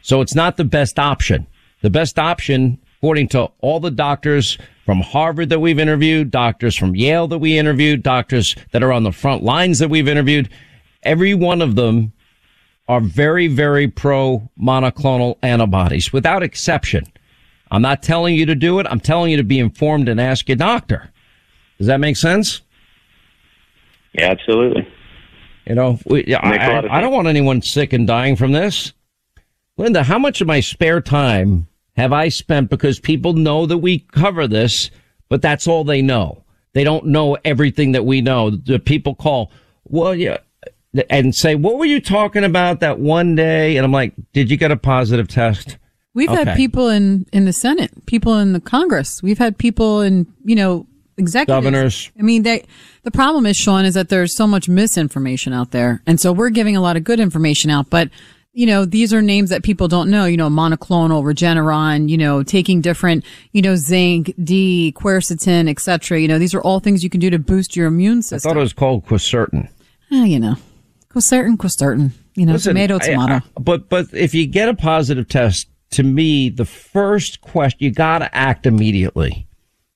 So 0.01 0.21
it's 0.21 0.33
not 0.33 0.57
the 0.57 0.63
best 0.63 0.97
option. 0.97 1.45
The 1.81 1.89
best 1.89 2.17
option, 2.17 2.79
according 2.97 3.27
to 3.29 3.51
all 3.61 3.79
the 3.79 3.91
doctors 3.91 4.57
from 4.85 5.01
Harvard 5.01 5.49
that 5.49 5.59
we've 5.59 5.79
interviewed, 5.79 6.31
doctors 6.31 6.75
from 6.75 6.95
Yale 6.95 7.27
that 7.27 7.37
we 7.37 7.59
interviewed, 7.59 8.01
doctors 8.01 8.55
that 8.71 8.81
are 8.81 8.91
on 8.91 9.03
the 9.03 9.11
front 9.11 9.43
lines 9.43 9.79
that 9.79 9.89
we've 9.89 10.07
interviewed. 10.07 10.49
Every 11.03 11.33
one 11.33 11.61
of 11.61 11.75
them 11.75 12.11
are 12.87 12.99
very, 12.99 13.47
very 13.47 13.87
pro 13.87 14.49
monoclonal 14.59 15.37
antibodies 15.43 16.11
without 16.11 16.41
exception. 16.41 17.05
I'm 17.71 17.81
not 17.81 18.01
telling 18.01 18.35
you 18.35 18.45
to 18.47 18.55
do 18.55 18.79
it. 18.79 18.87
I'm 18.89 18.99
telling 18.99 19.31
you 19.31 19.37
to 19.37 19.43
be 19.43 19.59
informed 19.59 20.09
and 20.09 20.19
ask 20.19 20.47
your 20.47 20.55
doctor. 20.55 21.11
Does 21.77 21.87
that 21.87 21.99
make 21.99 22.17
sense? 22.17 22.61
Yeah, 24.13 24.31
absolutely. 24.31 24.87
You 25.65 25.75
know, 25.75 25.99
we, 26.05 26.33
I, 26.33 26.79
I 26.79 26.99
don't 26.99 27.13
want 27.13 27.27
anyone 27.27 27.61
sick 27.61 27.93
and 27.93 28.07
dying 28.07 28.35
from 28.35 28.51
this. 28.51 28.93
Linda, 29.77 30.03
how 30.03 30.17
much 30.17 30.41
of 30.41 30.47
my 30.47 30.59
spare 30.59 30.99
time 30.99 31.67
have 31.95 32.11
I 32.11 32.29
spent 32.29 32.69
because 32.69 32.99
people 32.99 33.33
know 33.33 33.65
that 33.65 33.77
we 33.77 33.99
cover 33.99 34.47
this, 34.47 34.89
but 35.29 35.41
that's 35.41 35.67
all 35.67 35.83
they 35.83 36.01
know. 36.01 36.43
They 36.73 36.83
don't 36.83 37.05
know 37.05 37.37
everything 37.45 37.91
that 37.91 38.05
we 38.05 38.21
know. 38.21 38.49
The 38.49 38.79
people 38.79 39.15
call, 39.15 39.51
well, 39.85 40.15
yeah, 40.15 40.37
and 41.09 41.35
say, 41.35 41.55
what 41.55 41.77
were 41.77 41.85
you 41.85 42.01
talking 42.01 42.43
about 42.43 42.79
that 42.79 42.99
one 42.99 43.35
day? 43.35 43.77
And 43.77 43.85
I'm 43.85 43.91
like, 43.91 44.13
did 44.33 44.49
you 44.49 44.57
get 44.57 44.71
a 44.71 44.77
positive 44.77 45.27
test? 45.27 45.77
We've 46.13 46.29
okay. 46.29 46.43
had 46.43 46.57
people 46.57 46.89
in, 46.89 47.25
in 47.31 47.45
the 47.45 47.53
Senate, 47.53 47.91
people 48.05 48.37
in 48.37 48.53
the 48.53 48.59
Congress. 48.59 49.21
We've 49.21 49.37
had 49.37 49.57
people 49.57 50.01
in, 50.01 50.25
you 50.43 50.55
know, 50.55 50.87
executives. 51.17 51.63
Governors. 51.63 52.11
I 52.17 52.23
mean, 52.23 52.43
they, 52.43 52.65
the 53.03 53.11
problem 53.11 53.45
is, 53.45 53.57
Sean, 53.57 53.85
is 53.85 53.93
that 53.93 54.09
there's 54.09 54.35
so 54.35 54.47
much 54.47 54.67
misinformation 54.67 55.53
out 55.53 55.71
there. 55.71 56.01
And 56.07 56.19
so 56.19 56.31
we're 56.31 56.49
giving 56.49 56.75
a 56.75 56.81
lot 56.81 56.97
of 56.97 57.03
good 57.03 57.19
information 57.19 57.69
out, 57.69 57.89
but 57.89 58.09
you 58.51 58.65
know, 58.65 58.83
these 58.83 59.13
are 59.13 59.21
names 59.21 59.51
that 59.51 59.63
people 59.63 59.87
don't 59.87 60.09
know, 60.09 60.25
you 60.25 60.35
know, 60.35 60.49
monoclonal, 60.49 61.23
Regeneron, 61.23 62.09
you 62.09 62.17
know, 62.17 62.43
taking 62.43 62.81
different, 62.81 63.23
you 63.53 63.61
know, 63.61 63.75
zinc, 63.75 64.33
D, 64.43 64.93
quercetin, 64.97 65.69
etc. 65.69 66.19
You 66.19 66.27
know, 66.27 66.39
these 66.39 66.53
are 66.53 66.61
all 66.61 66.79
things 66.79 67.03
you 67.03 67.09
can 67.09 67.19
do 67.19 67.29
to 67.29 67.39
boost 67.39 67.75
your 67.75 67.87
immune 67.87 68.21
system. 68.21 68.49
I 68.49 68.53
thought 68.53 68.59
it 68.59 68.63
was 68.63 68.73
called 68.73 69.05
quercetin. 69.05 69.69
Ah, 70.11 70.23
you 70.23 70.39
know, 70.39 70.55
quercetin, 71.09 71.55
quercetin. 71.57 72.11
you 72.35 72.45
know, 72.45 72.53
Listen, 72.53 72.71
tomato, 72.71 72.97
tomato. 72.97 73.33
I, 73.33 73.37
I, 73.37 73.61
but, 73.61 73.87
but 73.87 74.07
if 74.13 74.33
you 74.33 74.47
get 74.47 74.67
a 74.67 74.73
positive 74.73 75.29
test, 75.29 75.68
to 75.91 76.03
me, 76.03 76.49
the 76.49 76.65
first 76.65 77.41
question, 77.41 77.77
you 77.81 77.91
got 77.91 78.19
to 78.19 78.35
act 78.35 78.65
immediately 78.65 79.47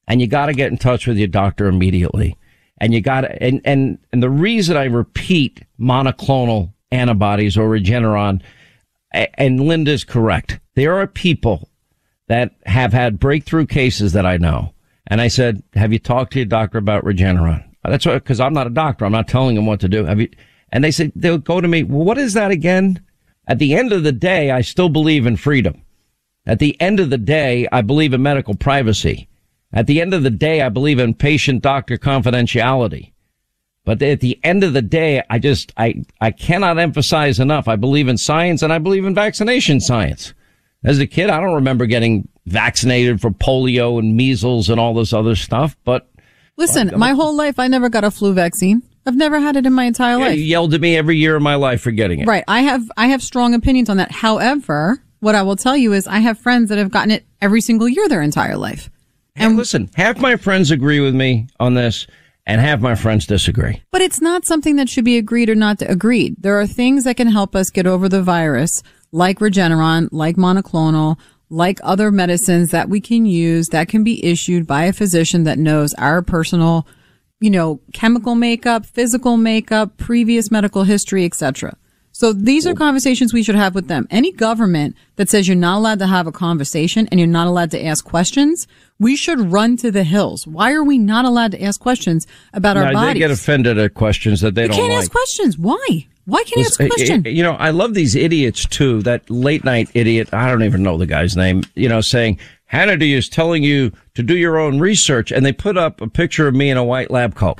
and 0.07 0.19
you 0.19 0.27
got 0.27 0.47
to 0.47 0.53
get 0.53 0.71
in 0.71 0.77
touch 0.77 1.07
with 1.07 1.17
your 1.17 1.27
doctor 1.27 1.67
immediately. 1.67 2.37
And 2.79 2.93
you 2.93 3.01
got 3.01 3.21
to, 3.21 3.43
and, 3.43 3.61
and, 3.63 3.99
and 4.11 4.21
the 4.21 4.29
reason 4.29 4.75
I 4.75 4.85
repeat 4.85 5.63
monoclonal 5.79 6.73
antibodies 6.91 7.57
or 7.57 7.69
Regeneron, 7.69 8.41
and 9.11 9.59
Linda's 9.61 10.03
correct. 10.03 10.59
There 10.75 10.99
are 10.99 11.07
people 11.07 11.69
that 12.27 12.51
have 12.65 12.93
had 12.93 13.19
breakthrough 13.19 13.67
cases 13.67 14.13
that 14.13 14.25
I 14.25 14.37
know. 14.37 14.73
And 15.07 15.21
I 15.21 15.27
said, 15.27 15.61
have 15.75 15.93
you 15.93 15.99
talked 15.99 16.33
to 16.33 16.39
your 16.39 16.45
doctor 16.45 16.77
about 16.77 17.03
Regeneron? 17.03 17.63
That's 17.83 18.05
what, 18.05 18.23
cause 18.25 18.39
I'm 18.39 18.53
not 18.53 18.67
a 18.67 18.71
doctor. 18.71 19.05
I'm 19.05 19.11
not 19.11 19.27
telling 19.27 19.55
them 19.55 19.65
what 19.65 19.79
to 19.81 19.89
do. 19.89 20.05
Have 20.05 20.19
you, 20.19 20.29
and 20.71 20.83
they 20.83 20.91
said, 20.91 21.11
they'll 21.15 21.37
go 21.37 21.61
to 21.61 21.67
me, 21.67 21.83
well, 21.83 22.05
what 22.05 22.17
is 22.17 22.33
that 22.33 22.49
again? 22.49 23.01
At 23.47 23.59
the 23.59 23.75
end 23.75 23.91
of 23.91 24.03
the 24.03 24.11
day, 24.11 24.51
I 24.51 24.61
still 24.61 24.89
believe 24.89 25.25
in 25.25 25.35
freedom. 25.37 25.81
At 26.45 26.59
the 26.59 26.79
end 26.81 26.99
of 26.99 27.09
the 27.09 27.17
day, 27.17 27.67
I 27.71 27.81
believe 27.81 28.13
in 28.13 28.21
medical 28.21 28.55
privacy. 28.55 29.27
At 29.71 29.87
the 29.87 30.01
end 30.01 30.13
of 30.13 30.23
the 30.23 30.29
day, 30.29 30.61
I 30.61 30.69
believe 30.69 30.99
in 30.99 31.13
patient 31.13 31.61
doctor 31.61 31.97
confidentiality. 31.97 33.11
But 33.85 34.01
at 34.01 34.21
the 34.21 34.39
end 34.43 34.63
of 34.63 34.73
the 34.73 34.81
day, 34.81 35.23
I 35.29 35.39
just, 35.39 35.73
I, 35.75 36.03
I 36.21 36.31
cannot 36.31 36.79
emphasize 36.79 37.39
enough. 37.39 37.67
I 37.67 37.75
believe 37.75 38.07
in 38.07 38.17
science 38.17 38.61
and 38.61 38.71
I 38.71 38.77
believe 38.77 39.03
in 39.03 39.15
vaccination 39.15 39.81
science. 39.81 40.33
As 40.85 40.99
a 40.99 41.07
kid, 41.07 41.29
I 41.29 41.39
don't 41.39 41.55
remember 41.55 41.85
getting 41.85 42.27
vaccinated 42.45 43.19
for 43.19 43.31
polio 43.31 43.99
and 43.99 44.15
measles 44.15 44.69
and 44.69 44.79
all 44.79 44.93
this 44.93 45.13
other 45.13 45.35
stuff, 45.35 45.77
but 45.83 46.09
Listen, 46.55 46.93
oh 46.93 46.97
my 46.97 47.11
whole 47.11 47.35
life 47.35 47.57
I 47.57 47.67
never 47.67 47.89
got 47.89 48.03
a 48.03 48.11
flu 48.11 48.33
vaccine. 48.33 48.83
I've 49.05 49.15
never 49.15 49.39
had 49.39 49.55
it 49.55 49.65
in 49.65 49.73
my 49.73 49.85
entire 49.85 50.17
yeah, 50.17 50.25
life. 50.25 50.37
You 50.37 50.43
yelled 50.43 50.73
at 50.73 50.81
me 50.81 50.95
every 50.95 51.17
year 51.17 51.35
of 51.35 51.41
my 51.41 51.55
life 51.55 51.81
for 51.81 51.91
getting 51.91 52.19
it. 52.19 52.27
Right. 52.27 52.43
I 52.47 52.61
have 52.61 52.89
I 52.95 53.07
have 53.07 53.21
strong 53.21 53.53
opinions 53.53 53.89
on 53.89 53.97
that. 53.97 54.11
However, 54.11 55.03
what 55.19 55.35
I 55.35 55.41
will 55.41 55.55
tell 55.55 55.75
you 55.75 55.93
is 55.93 56.07
I 56.07 56.19
have 56.19 56.39
friends 56.39 56.69
that 56.69 56.77
have 56.77 56.91
gotten 56.91 57.11
it 57.11 57.25
every 57.41 57.61
single 57.61 57.89
year 57.89 58.07
their 58.07 58.21
entire 58.21 58.57
life. 58.57 58.89
And 59.35 59.57
listen, 59.57 59.89
half 59.95 60.19
my 60.19 60.35
friends 60.35 60.71
agree 60.71 60.99
with 60.99 61.15
me 61.15 61.47
on 61.59 61.73
this 61.73 62.07
and 62.45 62.59
half 62.59 62.81
my 62.81 62.95
friends 62.95 63.25
disagree. 63.25 63.81
But 63.91 64.01
it's 64.01 64.21
not 64.21 64.45
something 64.45 64.75
that 64.75 64.89
should 64.89 65.05
be 65.05 65.17
agreed 65.17 65.49
or 65.49 65.55
not 65.55 65.81
agreed. 65.81 66.35
There 66.39 66.59
are 66.59 66.67
things 66.67 67.03
that 67.05 67.17
can 67.17 67.29
help 67.29 67.55
us 67.55 67.69
get 67.69 67.87
over 67.87 68.09
the 68.09 68.21
virus, 68.21 68.83
like 69.11 69.39
Regeneron, 69.39 70.09
like 70.11 70.35
monoclonal, 70.35 71.17
like 71.49 71.79
other 71.83 72.11
medicines 72.11 72.71
that 72.71 72.89
we 72.89 72.99
can 72.99 73.25
use 73.25 73.69
that 73.69 73.87
can 73.87 74.03
be 74.03 74.23
issued 74.25 74.67
by 74.67 74.85
a 74.85 74.93
physician 74.93 75.43
that 75.43 75.59
knows 75.59 75.93
our 75.95 76.21
personal, 76.21 76.87
you 77.43 77.49
know, 77.49 77.81
chemical 77.91 78.35
makeup, 78.35 78.85
physical 78.85 79.35
makeup, 79.35 79.97
previous 79.97 80.49
medical 80.49 80.83
history, 80.83 81.25
etc. 81.25 81.75
So 82.13 82.31
these 82.31 82.65
are 82.65 82.73
conversations 82.73 83.33
we 83.33 83.43
should 83.43 83.55
have 83.55 83.75
with 83.75 83.89
them. 83.89 84.07
Any 84.09 84.31
government 84.31 84.95
that 85.17 85.29
says 85.29 85.45
you're 85.45 85.57
not 85.57 85.79
allowed 85.79 85.99
to 85.99 86.07
have 86.07 86.25
a 86.25 86.31
conversation 86.31 87.05
and 87.09 87.19
you're 87.19 87.27
not 87.27 87.47
allowed 87.47 87.71
to 87.71 87.85
ask 87.85 88.05
questions, 88.05 88.65
we 88.97 89.17
should 89.17 89.51
run 89.51 89.75
to 89.77 89.91
the 89.91 90.05
hills. 90.05 90.47
Why 90.47 90.71
are 90.71 90.85
we 90.85 90.97
not 90.97 91.25
allowed 91.25 91.51
to 91.51 91.61
ask 91.61 91.81
questions 91.81 92.27
about 92.53 92.77
our 92.77 92.93
bodies? 92.93 93.15
They 93.15 93.19
get 93.19 93.31
offended 93.31 93.77
at 93.77 93.93
questions 93.93 94.39
that 94.39 94.55
they 94.55 94.61
you 94.61 94.67
don't 94.69 94.77
can't 94.77 94.93
like. 94.93 94.99
ask 94.99 95.11
questions. 95.11 95.57
Why? 95.57 96.07
Why 96.23 96.43
can't 96.45 96.55
you 96.55 96.65
ask 96.65 96.79
a 96.79 96.83
eh, 96.83 96.85
eh, 96.85 96.89
question? 96.89 97.25
You 97.25 97.43
know, 97.43 97.55
I 97.55 97.71
love 97.71 97.93
these 97.93 98.15
idiots 98.15 98.65
too. 98.67 99.01
That 99.01 99.29
late 99.29 99.65
night 99.65 99.89
idiot, 99.93 100.33
I 100.33 100.49
don't 100.49 100.63
even 100.63 100.81
know 100.81 100.97
the 100.97 101.07
guy's 101.07 101.35
name, 101.35 101.63
you 101.75 101.89
know, 101.89 101.99
saying 101.99 102.39
Hannity 102.73 103.15
is 103.15 103.29
telling 103.29 103.63
you 103.63 103.91
to 104.15 104.23
do 104.23 104.35
your 104.35 104.57
own 104.57 104.79
research. 104.79 105.31
And 105.31 105.45
they 105.45 105.53
put 105.53 105.77
up 105.77 106.01
a 106.01 106.07
picture 106.07 106.47
of 106.47 106.55
me 106.55 106.71
in 106.71 106.77
a 106.77 106.83
white 106.83 107.11
lab 107.11 107.35
coat. 107.35 107.59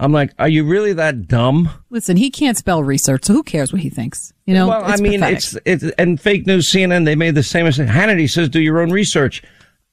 I'm 0.00 0.12
like, 0.12 0.32
are 0.38 0.48
you 0.48 0.64
really 0.64 0.92
that 0.92 1.26
dumb? 1.26 1.68
Listen, 1.90 2.16
he 2.16 2.30
can't 2.30 2.56
spell 2.56 2.84
research, 2.84 3.24
so 3.24 3.32
who 3.32 3.42
cares 3.42 3.72
what 3.72 3.82
he 3.82 3.90
thinks? 3.90 4.32
You 4.46 4.54
know, 4.54 4.68
well, 4.68 4.84
I 4.84 4.96
mean, 4.96 5.20
pathetic. 5.20 5.38
it's 5.38 5.58
it's 5.64 5.94
and 5.98 6.20
fake 6.20 6.46
news. 6.46 6.70
CNN 6.70 7.04
they 7.04 7.16
made 7.16 7.34
the 7.34 7.42
same 7.42 7.66
as 7.66 7.78
Hannity 7.78 8.30
says 8.30 8.48
do 8.48 8.60
your 8.60 8.80
own 8.80 8.90
research. 8.90 9.42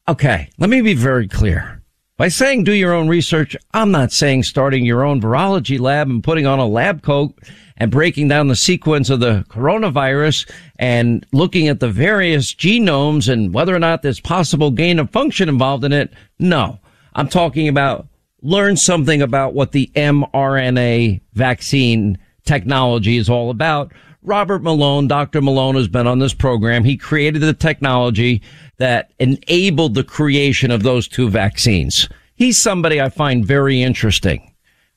Okay, 0.07 0.49
let 0.59 0.69
me 0.69 0.81
be 0.81 0.93
very 0.93 1.27
clear. 1.27 1.81
By 2.17 2.29
saying 2.29 2.63
do 2.63 2.71
your 2.71 2.93
own 2.93 3.09
research, 3.09 3.57
I'm 3.73 3.91
not 3.91 4.13
saying 4.13 4.43
starting 4.43 4.85
your 4.85 5.03
own 5.03 5.19
virology 5.19 5.77
lab 5.77 6.09
and 6.09 6.23
putting 6.23 6.45
on 6.45 6.59
a 6.59 6.65
lab 6.65 7.01
coat 7.01 7.37
and 7.75 7.91
breaking 7.91 8.29
down 8.29 8.47
the 8.47 8.55
sequence 8.55 9.09
of 9.09 9.19
the 9.19 9.43
coronavirus 9.49 10.49
and 10.79 11.25
looking 11.33 11.67
at 11.67 11.81
the 11.81 11.89
various 11.89 12.55
genomes 12.55 13.27
and 13.27 13.53
whether 13.53 13.75
or 13.75 13.79
not 13.79 14.01
there's 14.01 14.21
possible 14.21 14.71
gain 14.71 14.97
of 14.97 15.09
function 15.09 15.49
involved 15.49 15.83
in 15.83 15.91
it. 15.91 16.13
No, 16.39 16.79
I'm 17.15 17.27
talking 17.27 17.67
about 17.67 18.07
learn 18.41 18.77
something 18.77 19.21
about 19.21 19.53
what 19.53 19.73
the 19.73 19.91
mRNA 19.93 21.19
vaccine 21.33 22.17
technology 22.45 23.17
is 23.17 23.29
all 23.29 23.49
about. 23.49 23.91
Robert 24.25 24.63
Malone, 24.63 25.07
Dr. 25.07 25.41
Malone 25.41 25.75
has 25.75 25.87
been 25.87 26.07
on 26.07 26.19
this 26.19 26.33
program. 26.33 26.83
He 26.83 26.97
created 26.97 27.41
the 27.41 27.53
technology 27.53 28.41
that 28.77 29.11
enabled 29.19 29.93
the 29.93 30.03
creation 30.03 30.71
of 30.71 30.83
those 30.83 31.07
two 31.07 31.29
vaccines. 31.29 32.09
He's 32.35 32.61
somebody 32.61 32.99
I 32.99 33.09
find 33.09 33.45
very 33.45 33.81
interesting. 33.81 34.51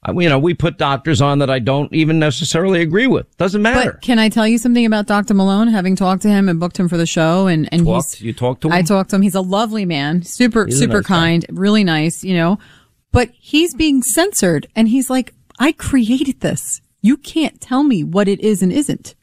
Uh, 0.06 0.12
you 0.12 0.28
know, 0.28 0.38
we 0.38 0.54
put 0.54 0.78
doctors 0.78 1.20
on 1.20 1.40
that 1.40 1.50
I 1.50 1.58
don't 1.58 1.92
even 1.92 2.18
necessarily 2.18 2.80
agree 2.82 3.08
with. 3.08 3.36
Doesn't 3.36 3.62
matter. 3.62 3.92
But 3.92 4.02
can 4.02 4.18
I 4.18 4.28
tell 4.28 4.46
you 4.46 4.58
something 4.58 4.86
about 4.86 5.06
Dr. 5.06 5.34
Malone? 5.34 5.68
Having 5.68 5.96
talked 5.96 6.22
to 6.22 6.28
him 6.28 6.48
and 6.48 6.60
booked 6.60 6.78
him 6.78 6.88
for 6.88 6.96
the 6.96 7.06
show, 7.06 7.48
and 7.48 7.68
and 7.72 7.84
talked, 7.84 8.14
he's 8.14 8.22
you 8.22 8.32
talked 8.32 8.62
to 8.62 8.68
him. 8.68 8.74
I 8.74 8.82
talked 8.82 9.10
to 9.10 9.16
him. 9.16 9.22
He's 9.22 9.34
a 9.34 9.40
lovely 9.40 9.84
man, 9.84 10.22
super 10.22 10.66
he's 10.66 10.78
super 10.78 10.98
nice 10.98 11.06
kind, 11.06 11.46
guy. 11.46 11.52
really 11.52 11.82
nice. 11.82 12.22
You 12.22 12.34
know, 12.34 12.58
but 13.10 13.30
he's 13.32 13.74
being 13.74 14.02
censored 14.02 14.68
and 14.76 14.88
he's 14.88 15.10
like, 15.10 15.34
I 15.58 15.72
created 15.72 16.40
this. 16.40 16.80
You 17.00 17.16
can't 17.16 17.60
tell 17.60 17.82
me 17.82 18.04
what 18.04 18.28
it 18.28 18.40
is 18.40 18.62
and 18.62 18.72
isn't. 18.72 19.14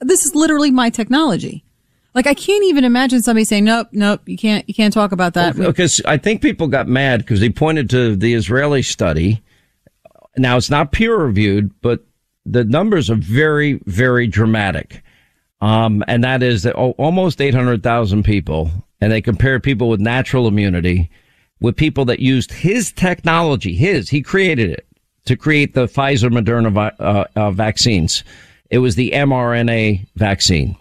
This 0.00 0.24
is 0.24 0.34
literally 0.34 0.70
my 0.70 0.90
technology. 0.90 1.64
Like 2.14 2.26
I 2.26 2.34
can't 2.34 2.64
even 2.64 2.84
imagine 2.84 3.22
somebody 3.22 3.44
saying, 3.44 3.64
nope, 3.64 3.88
nope, 3.92 4.22
you 4.26 4.38
can't, 4.38 4.66
you 4.68 4.74
can't 4.74 4.92
talk 4.92 5.12
about 5.12 5.34
that. 5.34 5.56
Because 5.56 6.00
I 6.06 6.16
think 6.16 6.40
people 6.40 6.66
got 6.66 6.88
mad 6.88 7.20
because 7.20 7.40
he 7.40 7.50
pointed 7.50 7.90
to 7.90 8.16
the 8.16 8.32
Israeli 8.32 8.82
study. 8.82 9.42
Now 10.36 10.56
it's 10.56 10.70
not 10.70 10.92
peer 10.92 11.16
reviewed, 11.16 11.78
but 11.82 12.04
the 12.46 12.64
numbers 12.64 13.10
are 13.10 13.16
very, 13.16 13.80
very 13.84 14.26
dramatic. 14.26 15.02
Um, 15.60 16.04
and 16.06 16.24
that 16.24 16.42
is 16.42 16.62
that 16.62 16.74
almost 16.74 17.40
800,000 17.40 18.22
people 18.22 18.70
and 19.00 19.12
they 19.12 19.20
compare 19.20 19.60
people 19.60 19.88
with 19.88 20.00
natural 20.00 20.46
immunity 20.46 21.10
with 21.60 21.76
people 21.76 22.04
that 22.06 22.20
used 22.20 22.52
his 22.52 22.92
technology, 22.92 23.74
his, 23.74 24.10
he 24.10 24.22
created 24.22 24.70
it 24.70 24.86
to 25.24 25.36
create 25.36 25.74
the 25.74 25.86
Pfizer 25.86 26.30
Moderna 26.30 26.94
uh, 27.00 27.24
uh, 27.34 27.50
vaccines. 27.50 28.22
It 28.70 28.78
was 28.78 28.94
the 28.94 29.12
mRNA 29.12 30.06
vaccine. 30.16 30.76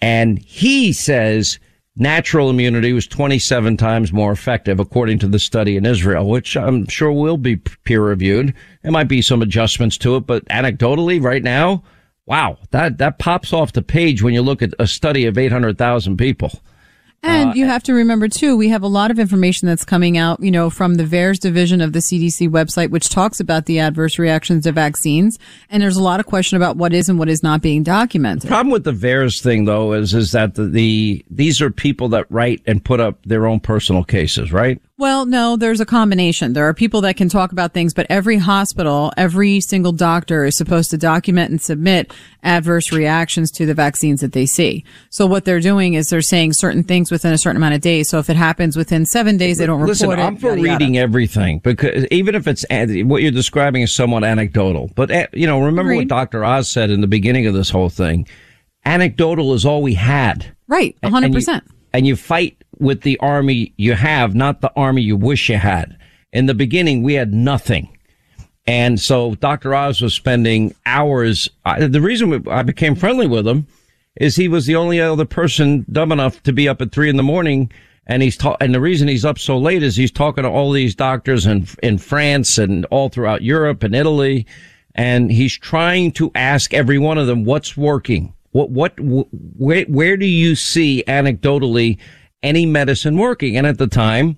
And 0.00 0.38
he 0.38 0.92
says 0.92 1.58
natural 1.96 2.50
immunity 2.50 2.92
was 2.92 3.06
27 3.06 3.76
times 3.76 4.12
more 4.12 4.32
effective, 4.32 4.80
according 4.80 5.18
to 5.20 5.28
the 5.28 5.38
study 5.38 5.76
in 5.76 5.86
Israel, 5.86 6.28
which 6.28 6.56
I'm 6.56 6.86
sure 6.88 7.12
will 7.12 7.36
be 7.36 7.56
peer 7.56 8.02
reviewed. 8.02 8.54
There 8.82 8.92
might 8.92 9.08
be 9.08 9.22
some 9.22 9.42
adjustments 9.42 9.96
to 9.98 10.16
it, 10.16 10.26
but 10.26 10.44
anecdotally 10.46 11.22
right 11.22 11.42
now, 11.42 11.84
wow, 12.26 12.58
that, 12.70 12.98
that 12.98 13.18
pops 13.18 13.52
off 13.52 13.72
the 13.72 13.82
page 13.82 14.22
when 14.22 14.34
you 14.34 14.42
look 14.42 14.62
at 14.62 14.74
a 14.78 14.86
study 14.86 15.26
of 15.26 15.38
800,000 15.38 16.16
people. 16.16 16.60
And 17.24 17.50
uh, 17.50 17.52
you 17.54 17.66
have 17.66 17.82
to 17.84 17.94
remember 17.94 18.28
too, 18.28 18.56
we 18.56 18.68
have 18.68 18.82
a 18.82 18.88
lot 18.88 19.10
of 19.10 19.18
information 19.18 19.66
that's 19.66 19.84
coming 19.84 20.18
out, 20.18 20.40
you 20.40 20.50
know, 20.50 20.68
from 20.68 20.96
the 20.96 21.04
VAERS 21.04 21.40
division 21.40 21.80
of 21.80 21.92
the 21.92 22.00
CDC 22.00 22.48
website, 22.50 22.90
which 22.90 23.08
talks 23.08 23.40
about 23.40 23.66
the 23.66 23.78
adverse 23.80 24.18
reactions 24.18 24.64
to 24.64 24.72
vaccines. 24.72 25.38
And 25.70 25.82
there's 25.82 25.96
a 25.96 26.02
lot 26.02 26.20
of 26.20 26.26
question 26.26 26.56
about 26.56 26.76
what 26.76 26.92
is 26.92 27.08
and 27.08 27.18
what 27.18 27.28
is 27.28 27.42
not 27.42 27.62
being 27.62 27.82
documented. 27.82 28.42
The 28.42 28.48
problem 28.48 28.72
with 28.72 28.84
the 28.84 28.92
VAERS 28.92 29.42
thing 29.42 29.64
though 29.64 29.94
is, 29.94 30.14
is 30.14 30.32
that 30.32 30.54
the, 30.54 30.66
the, 30.66 31.24
these 31.30 31.62
are 31.62 31.70
people 31.70 32.08
that 32.10 32.26
write 32.30 32.62
and 32.66 32.84
put 32.84 33.00
up 33.00 33.24
their 33.24 33.46
own 33.46 33.60
personal 33.60 34.04
cases, 34.04 34.52
right? 34.52 34.80
Well, 34.96 35.26
no, 35.26 35.56
there's 35.56 35.80
a 35.80 35.86
combination. 35.86 36.52
There 36.52 36.68
are 36.68 36.74
people 36.74 37.00
that 37.00 37.16
can 37.16 37.28
talk 37.28 37.50
about 37.50 37.72
things, 37.72 37.92
but 37.92 38.06
every 38.08 38.38
hospital, 38.38 39.12
every 39.16 39.60
single 39.60 39.90
doctor 39.90 40.44
is 40.44 40.56
supposed 40.56 40.92
to 40.92 40.96
document 40.96 41.50
and 41.50 41.60
submit 41.60 42.14
adverse 42.44 42.92
reactions 42.92 43.50
to 43.52 43.66
the 43.66 43.74
vaccines 43.74 44.20
that 44.20 44.32
they 44.32 44.46
see. 44.46 44.84
So 45.10 45.26
what 45.26 45.44
they're 45.44 45.58
doing 45.58 45.94
is 45.94 46.10
they're 46.10 46.22
saying 46.22 46.52
certain 46.52 46.84
things 46.84 47.10
within 47.14 47.32
a 47.32 47.38
certain 47.38 47.56
amount 47.56 47.74
of 47.74 47.80
days. 47.80 48.08
So 48.08 48.18
if 48.18 48.28
it 48.28 48.36
happens 48.36 48.76
within 48.76 49.06
seven 49.06 49.36
days, 49.36 49.58
they 49.58 49.66
don't 49.66 49.80
report 49.80 50.00
it. 50.00 50.06
Listen, 50.06 50.20
I'm 50.20 50.36
for 50.36 50.54
reading 50.54 50.94
yada. 50.94 51.04
everything 51.04 51.60
because 51.60 52.06
even 52.10 52.34
if 52.34 52.46
it's 52.46 52.64
what 53.06 53.22
you're 53.22 53.30
describing 53.30 53.82
is 53.82 53.94
somewhat 53.94 54.24
anecdotal, 54.24 54.90
but 54.94 55.10
eh, 55.10 55.26
you 55.32 55.46
know, 55.46 55.60
remember 55.60 55.92
Agreed. 55.92 56.10
what 56.10 56.30
Dr. 56.30 56.44
Oz 56.44 56.68
said 56.68 56.90
in 56.90 57.00
the 57.00 57.06
beginning 57.06 57.46
of 57.46 57.54
this 57.54 57.70
whole 57.70 57.88
thing. 57.88 58.28
Anecdotal 58.84 59.54
is 59.54 59.64
all 59.64 59.80
we 59.80 59.94
had. 59.94 60.54
Right. 60.68 60.94
100% 61.02 61.62
and 61.94 62.08
you 62.08 62.16
fight 62.16 62.62
with 62.80 63.02
the 63.02 63.16
army 63.18 63.72
you 63.76 63.94
have, 63.94 64.34
not 64.34 64.60
the 64.60 64.72
army 64.74 65.00
you 65.00 65.16
wish 65.16 65.48
you 65.48 65.56
had. 65.56 65.96
In 66.32 66.46
the 66.46 66.54
beginning, 66.54 67.04
we 67.04 67.14
had 67.14 67.32
nothing. 67.32 67.96
And 68.66 68.98
so 68.98 69.36
Dr. 69.36 69.74
Oz 69.74 70.02
was 70.02 70.12
spending 70.12 70.74
hours. 70.84 71.48
I, 71.64 71.86
the 71.86 72.00
reason 72.00 72.48
I 72.48 72.64
became 72.64 72.96
friendly 72.96 73.28
with 73.28 73.46
him 73.46 73.68
is 74.16 74.36
he 74.36 74.48
was 74.48 74.66
the 74.66 74.76
only 74.76 75.00
other 75.00 75.24
person 75.24 75.84
dumb 75.90 76.12
enough 76.12 76.42
to 76.44 76.52
be 76.52 76.68
up 76.68 76.80
at 76.80 76.92
three 76.92 77.08
in 77.10 77.16
the 77.16 77.22
morning. 77.22 77.70
And 78.06 78.22
he's 78.22 78.36
ta- 78.36 78.56
and 78.60 78.74
the 78.74 78.80
reason 78.80 79.08
he's 79.08 79.24
up 79.24 79.38
so 79.38 79.56
late 79.58 79.82
is 79.82 79.96
he's 79.96 80.10
talking 80.12 80.44
to 80.44 80.50
all 80.50 80.70
these 80.70 80.94
doctors 80.94 81.46
in, 81.46 81.66
in 81.82 81.98
France 81.98 82.58
and 82.58 82.84
all 82.86 83.08
throughout 83.08 83.42
Europe 83.42 83.82
and 83.82 83.94
Italy. 83.94 84.46
and 84.94 85.30
he's 85.32 85.56
trying 85.58 86.12
to 86.12 86.30
ask 86.34 86.72
every 86.72 86.98
one 86.98 87.18
of 87.18 87.26
them 87.26 87.44
what's 87.44 87.76
working. 87.76 88.32
What 88.52 88.70
what 88.70 88.92
where 89.00 89.84
where 89.86 90.16
do 90.16 90.26
you 90.26 90.54
see 90.54 91.02
anecdotally 91.08 91.98
any 92.42 92.66
medicine 92.66 93.16
working? 93.18 93.56
And 93.56 93.66
at 93.66 93.78
the 93.78 93.88
time, 93.88 94.36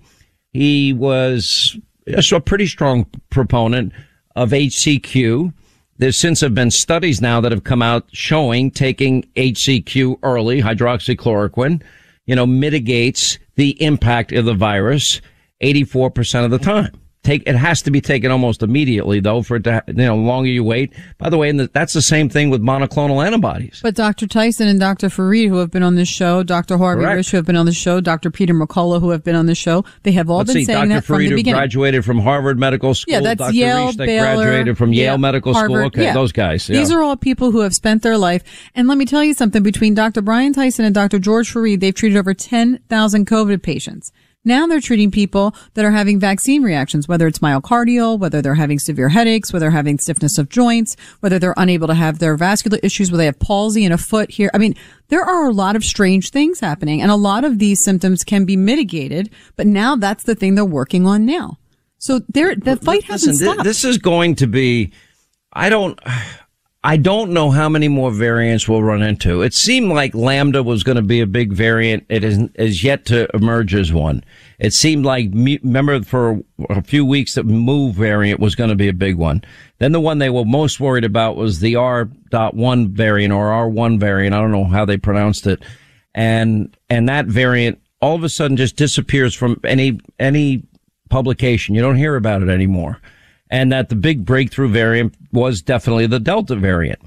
he 0.53 0.93
was 0.93 1.77
a 2.07 2.39
pretty 2.39 2.65
strong 2.65 3.05
proponent 3.29 3.93
of 4.35 4.49
HCQ. 4.51 5.53
There's 5.99 6.17
since 6.17 6.41
have 6.41 6.53
been 6.53 6.71
studies 6.71 7.21
now 7.21 7.41
that 7.41 7.51
have 7.51 7.63
come 7.63 7.81
out 7.81 8.07
showing 8.11 8.69
taking 8.69 9.23
HCQ 9.35 10.19
early, 10.21 10.61
hydroxychloroquine, 10.61 11.81
you 12.25 12.35
know, 12.35 12.45
mitigates 12.45 13.39
the 13.55 13.81
impact 13.81 14.31
of 14.31 14.45
the 14.45 14.53
virus 14.53 15.21
84% 15.61 16.45
of 16.45 16.51
the 16.51 16.59
time 16.59 16.91
take 17.27 17.43
it 17.45 17.55
has 17.55 17.81
to 17.81 17.91
be 17.91 17.99
taken 17.99 18.31
almost 18.31 18.63
immediately 18.63 19.19
though 19.19 19.41
for 19.41 19.57
it 19.57 19.63
to 19.63 19.83
you 19.87 19.93
know 19.93 20.15
the 20.15 20.21
longer 20.21 20.49
you 20.49 20.63
wait 20.63 20.93
by 21.17 21.29
the 21.29 21.37
way 21.37 21.49
and 21.49 21.59
that's 21.59 21.93
the 21.93 22.01
same 22.01 22.29
thing 22.29 22.49
with 22.49 22.61
monoclonal 22.61 23.25
antibodies 23.25 23.79
but 23.83 23.95
dr 23.95 24.25
tyson 24.27 24.67
and 24.67 24.79
dr 24.79 25.07
fareed 25.09 25.49
who 25.49 25.57
have 25.57 25.69
been 25.69 25.83
on 25.83 25.95
this 25.95 26.07
show 26.07 26.41
dr 26.41 26.77
harvey 26.77 27.03
Correct. 27.03 27.19
risch 27.19 27.31
who 27.31 27.37
have 27.37 27.45
been 27.45 27.57
on 27.57 27.65
the 27.65 27.73
show 27.73 27.99
dr 27.99 28.29
peter 28.31 28.53
mccullough 28.53 29.01
who 29.01 29.09
have 29.09 29.23
been 29.23 29.35
on 29.35 29.45
the 29.45 29.55
show 29.55 29.83
they 30.03 30.13
have 30.13 30.29
all 30.29 30.37
Let's 30.37 30.53
been 30.53 30.61
see, 30.61 30.65
saying 30.65 30.89
dr. 30.89 31.01
that 31.01 31.03
fareed 31.03 31.07
from 31.07 31.23
the 31.23 31.35
beginning 31.35 31.59
graduated 31.59 32.05
from 32.05 32.19
harvard 32.19 32.57
medical 32.57 32.93
school 32.93 33.13
yeah 33.13 33.19
that's 33.19 33.39
dr 33.39 33.53
yale 33.53 33.91
that 33.91 34.05
Baylor, 34.05 34.35
graduated 34.35 34.77
from 34.77 34.93
yale, 34.93 35.03
yale 35.03 35.17
medical 35.17 35.53
harvard, 35.53 35.71
school 35.71 35.85
okay 35.87 36.03
yeah. 36.03 36.13
those 36.13 36.31
guys 36.31 36.69
yeah. 36.69 36.77
these 36.77 36.91
are 36.91 37.03
all 37.03 37.17
people 37.17 37.51
who 37.51 37.59
have 37.59 37.75
spent 37.75 38.03
their 38.03 38.17
life 38.17 38.43
and 38.73 38.87
let 38.87 38.97
me 38.97 39.05
tell 39.05 39.23
you 39.23 39.33
something 39.33 39.63
between 39.63 39.93
dr 39.93 40.21
brian 40.21 40.53
tyson 40.53 40.85
and 40.85 40.95
dr 40.95 41.19
george 41.19 41.53
fareed 41.53 41.81
they've 41.81 41.95
treated 41.95 42.17
over 42.17 42.33
10,000 42.33 43.27
covid 43.27 43.61
patients 43.61 44.13
now 44.47 44.65
they're 44.65 44.81
treating 44.81 45.11
people 45.11 45.55
that 45.75 45.85
are 45.85 45.91
having 45.91 46.19
vaccine 46.19 46.63
reactions, 46.63 47.07
whether 47.07 47.27
it's 47.27 47.39
myocardial, 47.39 48.17
whether 48.17 48.41
they're 48.41 48.55
having 48.55 48.79
severe 48.79 49.09
headaches, 49.09 49.53
whether 49.53 49.65
they're 49.65 49.71
having 49.71 49.99
stiffness 49.99 50.37
of 50.37 50.49
joints, 50.49 50.95
whether 51.19 51.37
they're 51.37 51.53
unable 51.57 51.87
to 51.87 51.93
have 51.93 52.19
their 52.19 52.35
vascular 52.35 52.79
issues, 52.81 53.11
where 53.11 53.17
they 53.17 53.25
have 53.25 53.39
palsy 53.39 53.85
in 53.85 53.91
a 53.91 53.97
foot 53.97 54.31
here. 54.31 54.49
I 54.53 54.57
mean, 54.57 54.75
there 55.09 55.23
are 55.23 55.47
a 55.47 55.53
lot 55.53 55.75
of 55.75 55.83
strange 55.83 56.31
things 56.31 56.59
happening 56.59 57.01
and 57.01 57.11
a 57.11 57.15
lot 57.15 57.43
of 57.43 57.59
these 57.59 57.83
symptoms 57.83 58.23
can 58.23 58.45
be 58.45 58.55
mitigated, 58.55 59.29
but 59.55 59.67
now 59.67 59.95
that's 59.95 60.23
the 60.23 60.35
thing 60.35 60.55
they're 60.55 60.65
working 60.65 61.05
on 61.05 61.25
now. 61.25 61.57
So 61.99 62.21
there, 62.29 62.55
the 62.55 62.77
fight 62.77 63.03
hasn't 63.03 63.37
stopped. 63.37 63.63
This 63.63 63.83
is 63.83 63.97
going 63.97 64.35
to 64.35 64.47
be, 64.47 64.91
I 65.51 65.69
don't, 65.69 65.99
I 66.87 66.95
don't 66.95 67.31
know 67.31 67.51
how 67.51 67.67
many 67.67 67.89
more 67.89 68.11
variants 68.11 68.65
we'll 68.65 68.81
run 68.81 69.01
into. 69.01 69.41
It 69.41 69.53
seemed 69.53 69.91
like 69.91 70.15
Lambda 70.15 70.63
was 70.63 70.83
going 70.83 70.95
to 70.95 71.01
be 71.01 71.19
a 71.19 71.27
big 71.27 71.51
variant. 71.51 72.05
It 72.07 72.23
is, 72.23 72.39
is 72.55 72.81
yet 72.81 73.03
to 73.07 73.27
emerge 73.33 73.75
as 73.75 73.91
one. 73.91 74.23
It 74.57 74.71
seemed 74.71 75.03
like, 75.03 75.29
remember 75.33 76.01
for 76.03 76.39
a 76.69 76.81
few 76.81 77.03
weeks 77.03 77.35
that 77.35 77.43
Mu 77.43 77.91
variant 77.91 78.39
was 78.39 78.55
going 78.55 78.69
to 78.69 78.75
be 78.77 78.87
a 78.87 78.93
big 78.93 79.17
one. 79.17 79.43
Then 79.79 79.91
the 79.91 79.99
one 79.99 80.19
they 80.19 80.29
were 80.29 80.45
most 80.45 80.79
worried 80.79 81.03
about 81.03 81.35
was 81.35 81.59
the 81.59 81.75
R.1 81.75 82.87
variant 82.91 83.33
or 83.33 83.49
R1 83.49 83.99
variant. 83.99 84.33
I 84.33 84.39
don't 84.39 84.51
know 84.51 84.63
how 84.63 84.85
they 84.85 84.95
pronounced 84.95 85.45
it. 85.45 85.61
And, 86.15 86.73
and 86.89 87.09
that 87.09 87.25
variant 87.25 87.81
all 88.01 88.15
of 88.15 88.23
a 88.23 88.29
sudden 88.29 88.55
just 88.55 88.77
disappears 88.77 89.35
from 89.35 89.59
any, 89.65 89.99
any 90.19 90.63
publication. 91.09 91.75
You 91.75 91.81
don't 91.81 91.97
hear 91.97 92.15
about 92.15 92.43
it 92.43 92.47
anymore 92.47 93.01
and 93.49 93.71
that 93.71 93.89
the 93.89 93.95
big 93.95 94.25
breakthrough 94.25 94.69
variant 94.69 95.15
was 95.31 95.61
definitely 95.61 96.07
the 96.07 96.19
Delta 96.19 96.55
variant. 96.55 96.99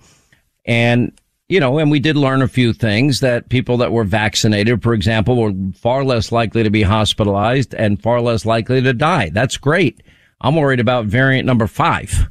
And, 0.64 1.12
you 1.48 1.60
know, 1.60 1.78
and 1.78 1.90
we 1.90 2.00
did 2.00 2.16
learn 2.16 2.42
a 2.42 2.48
few 2.48 2.72
things 2.72 3.20
that 3.20 3.48
people 3.48 3.76
that 3.78 3.92
were 3.92 4.04
vaccinated, 4.04 4.82
for 4.82 4.94
example, 4.94 5.36
were 5.36 5.52
far 5.74 6.04
less 6.04 6.32
likely 6.32 6.62
to 6.62 6.70
be 6.70 6.82
hospitalized 6.82 7.74
and 7.74 8.02
far 8.02 8.20
less 8.20 8.46
likely 8.46 8.80
to 8.82 8.92
die. 8.92 9.30
That's 9.30 9.56
great. 9.56 10.02
I'm 10.40 10.56
worried 10.56 10.80
about 10.80 11.06
variant 11.06 11.46
number 11.46 11.66
five. 11.66 12.30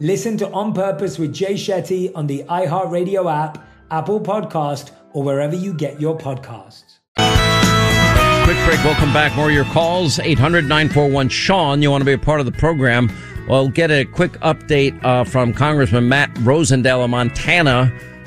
Listen 0.00 0.36
to 0.36 0.48
On 0.52 0.72
Purpose 0.72 1.18
with 1.18 1.34
Jay 1.34 1.54
Shetty 1.54 2.12
on 2.14 2.28
the 2.28 2.44
iHeartRadio 2.44 3.28
app, 3.32 3.66
Apple 3.90 4.20
Podcast, 4.20 4.92
or 5.12 5.24
wherever 5.24 5.56
you 5.56 5.74
get 5.74 6.00
your 6.00 6.16
podcasts. 6.16 6.98
Quick 7.16 8.56
break. 8.64 8.84
Welcome 8.84 9.12
back. 9.12 9.34
More 9.34 9.48
of 9.48 9.54
your 9.54 9.64
calls. 9.64 10.20
800 10.20 10.68
941 10.68 11.28
Sean. 11.30 11.82
You 11.82 11.90
want 11.90 12.02
to 12.02 12.04
be 12.04 12.12
a 12.12 12.18
part 12.18 12.38
of 12.38 12.46
the 12.46 12.52
program? 12.52 13.10
Well, 13.48 13.66
get 13.68 13.90
a 13.90 14.04
quick 14.04 14.34
update 14.34 15.02
uh, 15.02 15.24
from 15.24 15.52
Congressman 15.52 16.08
Matt 16.08 16.32
Rosendale 16.34 17.02
of 17.02 17.10
Montana 17.10 17.86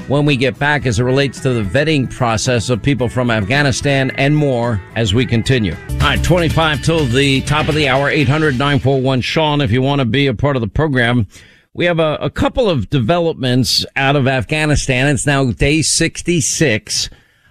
when 0.10 0.26
we 0.26 0.36
get 0.36 0.60
back 0.60 0.86
as 0.86 1.00
it 1.00 1.04
relates 1.04 1.40
to 1.40 1.54
the 1.54 1.64
vetting 1.64 2.12
process 2.14 2.70
of 2.70 2.84
people 2.84 3.08
from 3.08 3.32
Afghanistan 3.32 4.12
and 4.16 4.36
more 4.36 4.82
as 4.96 5.14
we 5.14 5.26
continue. 5.26 5.76
All 5.92 5.98
right, 6.00 6.22
25 6.22 6.84
till 6.84 7.06
the 7.06 7.40
top 7.42 7.70
of 7.70 7.76
the 7.76 7.88
hour, 7.88 8.10
800 8.10 8.56
941 8.56 9.22
Sean, 9.22 9.62
if 9.62 9.72
you 9.72 9.82
want 9.82 10.00
to 10.00 10.06
be 10.06 10.28
a 10.28 10.34
part 10.34 10.58
of 10.58 10.62
the 10.62 10.68
program. 10.68 11.28
We 11.74 11.86
have 11.86 12.00
a, 12.00 12.16
a 12.16 12.30
couple 12.30 12.70
of 12.70 12.90
developments 12.90 13.86
out 13.96 14.18
of 14.18 14.28
Afghanistan. 14.28 15.08
It's 15.08 15.26
now 15.26 15.52
day 15.52 15.82
66 15.82 17.10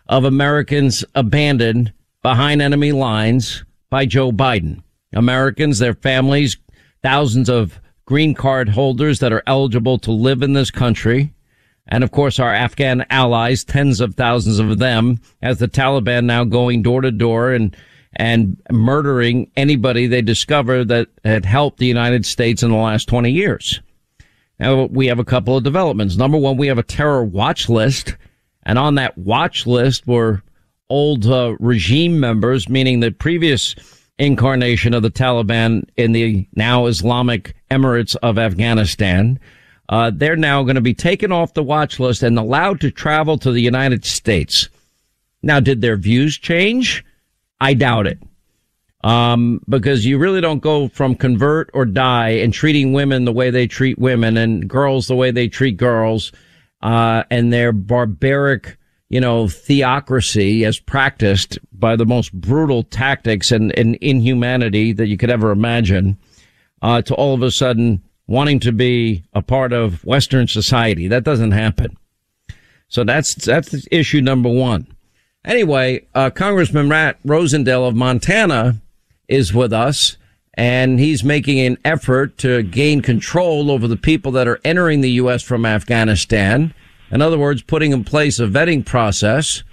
of 0.09 0.25
Americans 0.25 1.07
abandoned 1.15 1.95
behind 2.23 2.61
enemy 2.61 2.93
lines 2.93 3.65
by 3.89 4.05
Joe 4.05 4.31
Biden. 4.31 4.83
Americans, 5.15 5.79
their 5.79 5.95
families, 5.95 6.59
thousands 7.03 7.49
of 7.49 7.81
green 8.05 8.35
card 8.35 8.69
holders 8.69 9.21
that 9.21 9.33
are 9.33 9.43
eligible 9.47 9.97
to 10.01 10.13
live 10.13 10.43
in 10.43 10.53
this 10.53 10.71
country. 10.71 11.33
And 11.89 12.05
of 12.05 12.11
course, 12.11 12.39
our 12.39 12.55
Afghan 12.55 13.07
allies, 13.09 13.65
tens 13.65 14.03
of 14.03 14.17
thousands 14.17 14.59
of 14.59 14.79
them, 14.79 15.19
as 15.41 15.61
the 15.61 15.67
Taliban 15.67 16.25
now 16.25 16.45
going 16.45 16.83
door 16.83 17.01
to 17.01 17.11
door 17.11 17.53
and 17.53 17.75
and 18.13 18.61
murdering 18.71 19.51
anybody 19.57 20.09
they 20.09 20.21
discover 20.21 20.85
that 20.85 21.09
had 21.25 21.47
helped 21.47 21.79
the 21.79 21.87
United 21.87 22.27
States 22.27 22.63
in 22.63 22.71
the 22.71 22.77
last 22.77 23.09
20 23.09 23.31
years. 23.31 23.81
Now, 24.61 24.85
we 24.85 25.07
have 25.07 25.19
a 25.19 25.25
couple 25.25 25.57
of 25.57 25.65
developments. 25.65 26.17
Number 26.17 26.37
one, 26.37 26.59
we 26.59 26.67
have 26.67 26.77
a 26.77 26.83
terror 26.83 27.25
watch 27.25 27.71
list. 27.71 28.15
And 28.63 28.79
on 28.79 28.97
that 28.97 29.17
watch 29.17 29.67
list 29.67 30.07
were 30.07 30.43
old 30.91 31.27
uh, 31.27 31.57
regime 31.59 32.21
members, 32.21 32.69
meaning 32.69 33.01
the 33.01 33.11
previous 33.11 33.75
incarnation 34.19 34.93
of 34.93 35.03
the 35.03 35.11
Taliban 35.11 35.89
in 35.97 36.13
the 36.13 36.47
now 36.55 36.85
Islamic 36.85 37.57
Emirates 37.71 38.17
of 38.23 38.39
Afghanistan. 38.39 39.41
Uh, 39.89 40.11
they're 40.15 40.37
now 40.37 40.63
going 40.63 40.75
to 40.75 40.83
be 40.83 40.95
taken 40.95 41.33
off 41.33 41.55
the 41.55 41.63
watch 41.63 41.99
list 41.99 42.23
and 42.23 42.39
allowed 42.39 42.83
to 42.83 42.91
travel 42.91 43.39
to 43.39 43.51
the 43.51 43.63
United 43.63 44.05
States. 44.05 44.69
Now, 45.43 45.59
did 45.59 45.81
their 45.81 45.97
views 45.97 46.37
change? 46.37 47.03
I 47.63 47.73
doubt 47.73 48.07
it. 48.07 48.19
Um, 49.03 49.63
because 49.67 50.05
you 50.05 50.19
really 50.19 50.43
don't 50.43 50.61
go 50.61 50.89
from 50.89 51.15
convert 51.15 51.71
or 51.73 51.87
die 51.87 52.31
and 52.31 52.53
treating 52.53 52.93
women 52.93 53.25
the 53.25 53.33
way 53.33 53.51
they 53.51 53.67
treat 53.67 53.99
women 53.99 54.37
and 54.37 54.69
girls 54.69 55.07
the 55.07 55.17
way 55.17 55.31
they 55.31 55.49
treat 55.49 55.79
girls, 55.79 56.33
uh, 56.83 57.25
and 57.31 57.51
their 57.51 57.73
barbaric 57.73 58.77
you 59.11 59.21
know, 59.21 59.49
theocracy 59.49 60.65
as 60.65 60.79
practiced 60.79 61.59
by 61.73 61.97
the 61.97 62.07
most 62.07 62.33
brutal 62.33 62.85
tactics 62.85 63.51
and, 63.51 63.77
and 63.77 63.97
inhumanity 63.97 64.93
that 64.93 65.09
you 65.09 65.19
could 65.19 65.31
ever 65.31 65.51
imagine, 65.51 66.17
uh, 66.81 67.03
to 67.03 67.15
all 67.17 67.35
of 67.35 67.43
a 67.43 67.51
sudden 67.51 68.01
wanting 68.29 68.61
to 68.61 68.71
be 68.71 69.25
a 69.33 69.43
part 69.43 69.73
of 69.73 70.05
Western 70.05 70.47
society. 70.47 71.09
That 71.09 71.25
doesn't 71.25 71.51
happen. 71.51 71.97
So 72.87 73.03
that's, 73.03 73.35
that's 73.35 73.87
issue 73.91 74.21
number 74.21 74.49
one. 74.49 74.87
Anyway, 75.45 76.07
uh, 76.15 76.31
Congressman 76.31 76.87
Matt 76.87 77.21
Rosendale 77.25 77.89
of 77.89 77.97
Montana 77.97 78.81
is 79.31 79.55
with 79.55 79.73
us 79.73 80.17
and 80.55 81.01
he's 81.01 81.25
making 81.25 81.61
an 81.61 81.79
effort 81.85 82.37
to 82.39 82.63
gain 82.63 83.01
control 83.01 83.71
over 83.71 83.89
the 83.89 83.97
people 83.97 84.33
that 84.33 84.49
are 84.49 84.61
entering 84.65 85.01
the 85.01 85.13
U.S. 85.13 85.43
from 85.43 85.65
Afghanistan 85.65 86.75
in 87.11 87.23
other 87.23 87.39
words, 87.39 87.63
putting 87.63 87.93
in 87.93 88.05
place 88.05 88.39
a 88.39 88.47
vetting 88.47 88.87
process, 88.87 89.65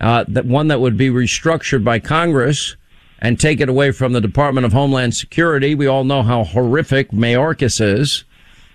uh, 0.00 0.24
that 0.28 0.44
one 0.44 0.68
that 0.68 0.80
would 0.80 0.96
be 0.96 1.08
restructured 1.08 1.82
by 1.82 1.98
Congress 1.98 2.76
and 3.20 3.40
take 3.40 3.60
it 3.60 3.68
away 3.68 3.90
from 3.90 4.12
the 4.12 4.20
Department 4.20 4.66
of 4.66 4.72
Homeland 4.72 5.14
Security. 5.14 5.74
We 5.74 5.86
all 5.86 6.04
know 6.04 6.22
how 6.22 6.44
horrific 6.44 7.10
Mayorkas 7.10 7.80
is. 7.80 8.24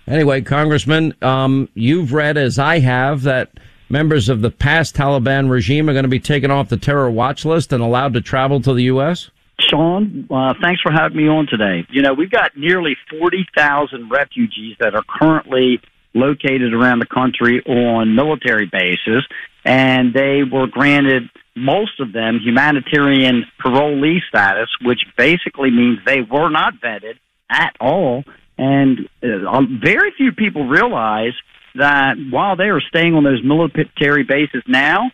Anyway, 0.08 0.40
Congressman, 0.40 1.14
um, 1.22 1.68
you've 1.74 2.12
read, 2.12 2.36
as 2.36 2.58
I 2.58 2.80
have, 2.80 3.22
that 3.22 3.50
members 3.88 4.28
of 4.28 4.40
the 4.40 4.50
past 4.50 4.96
Taliban 4.96 5.48
regime 5.50 5.88
are 5.88 5.92
going 5.92 6.02
to 6.04 6.08
be 6.08 6.18
taken 6.18 6.50
off 6.50 6.68
the 6.68 6.76
terror 6.76 7.10
watch 7.10 7.44
list 7.44 7.72
and 7.72 7.82
allowed 7.82 8.14
to 8.14 8.20
travel 8.20 8.60
to 8.62 8.74
the 8.74 8.84
U.S.? 8.84 9.30
Sean, 9.70 10.26
uh, 10.30 10.54
thanks 10.60 10.80
for 10.82 10.92
having 10.92 11.16
me 11.16 11.28
on 11.28 11.46
today. 11.46 11.86
You 11.90 12.02
know, 12.02 12.12
we've 12.12 12.30
got 12.30 12.56
nearly 12.56 12.96
40,000 13.18 14.10
refugees 14.10 14.76
that 14.80 14.94
are 14.94 15.04
currently 15.08 15.80
located 16.14 16.74
around 16.74 16.98
the 16.98 17.06
country 17.06 17.62
on 17.64 18.16
military 18.16 18.66
bases, 18.66 19.24
and 19.64 20.12
they 20.12 20.42
were 20.42 20.66
granted 20.66 21.30
most 21.54 22.00
of 22.00 22.12
them 22.12 22.40
humanitarian 22.42 23.44
parolee 23.64 24.18
status, 24.28 24.68
which 24.82 25.00
basically 25.16 25.70
means 25.70 25.98
they 26.04 26.20
were 26.20 26.50
not 26.50 26.74
vetted 26.82 27.18
at 27.48 27.74
all. 27.80 28.24
And 28.58 29.08
uh, 29.22 29.62
very 29.82 30.12
few 30.16 30.32
people 30.32 30.66
realize 30.66 31.32
that 31.76 32.14
while 32.30 32.56
they 32.56 32.64
are 32.64 32.80
staying 32.80 33.14
on 33.14 33.24
those 33.24 33.42
military 33.44 34.24
bases 34.24 34.62
now, 34.66 35.10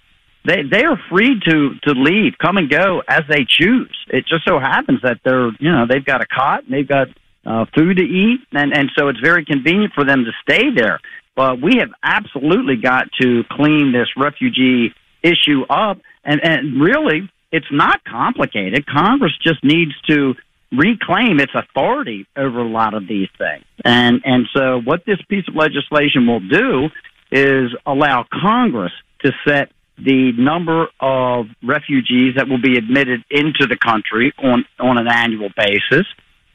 they 0.46 0.62
they 0.62 0.84
are 0.84 0.98
free 1.10 1.40
to 1.40 1.74
to 1.82 1.92
leave, 1.92 2.34
come 2.38 2.56
and 2.56 2.70
go 2.70 3.02
as 3.08 3.22
they 3.28 3.44
choose. 3.48 3.96
It 4.08 4.26
just 4.26 4.44
so 4.46 4.58
happens 4.58 5.00
that 5.02 5.18
they're 5.24 5.50
you 5.58 5.72
know 5.72 5.86
they've 5.88 6.04
got 6.04 6.22
a 6.22 6.26
cot, 6.26 6.64
and 6.64 6.72
they've 6.72 6.88
got 6.88 7.08
uh, 7.44 7.66
food 7.74 7.96
to 7.96 8.02
eat, 8.02 8.40
and 8.52 8.72
and 8.72 8.90
so 8.96 9.08
it's 9.08 9.20
very 9.20 9.44
convenient 9.44 9.92
for 9.94 10.04
them 10.04 10.24
to 10.24 10.32
stay 10.42 10.70
there. 10.74 11.00
But 11.34 11.60
we 11.60 11.76
have 11.78 11.90
absolutely 12.02 12.76
got 12.76 13.08
to 13.20 13.44
clean 13.50 13.92
this 13.92 14.08
refugee 14.16 14.94
issue 15.22 15.62
up, 15.68 15.98
and 16.24 16.40
and 16.42 16.80
really, 16.80 17.28
it's 17.52 17.70
not 17.70 18.04
complicated. 18.04 18.86
Congress 18.86 19.32
just 19.42 19.62
needs 19.64 19.92
to 20.08 20.34
reclaim 20.72 21.38
its 21.40 21.52
authority 21.54 22.26
over 22.36 22.58
a 22.60 22.68
lot 22.68 22.94
of 22.94 23.08
these 23.08 23.28
things, 23.36 23.64
and 23.84 24.22
and 24.24 24.46
so 24.54 24.80
what 24.84 25.04
this 25.06 25.18
piece 25.28 25.46
of 25.48 25.54
legislation 25.54 26.26
will 26.26 26.40
do 26.40 26.88
is 27.32 27.74
allow 27.84 28.24
Congress 28.30 28.92
to 29.20 29.32
set 29.46 29.70
the 29.98 30.32
number 30.36 30.88
of 31.00 31.46
refugees 31.62 32.34
that 32.36 32.48
will 32.48 32.60
be 32.60 32.76
admitted 32.76 33.24
into 33.30 33.66
the 33.66 33.76
country 33.76 34.32
on 34.38 34.64
on 34.78 34.98
an 34.98 35.08
annual 35.08 35.48
basis. 35.56 36.06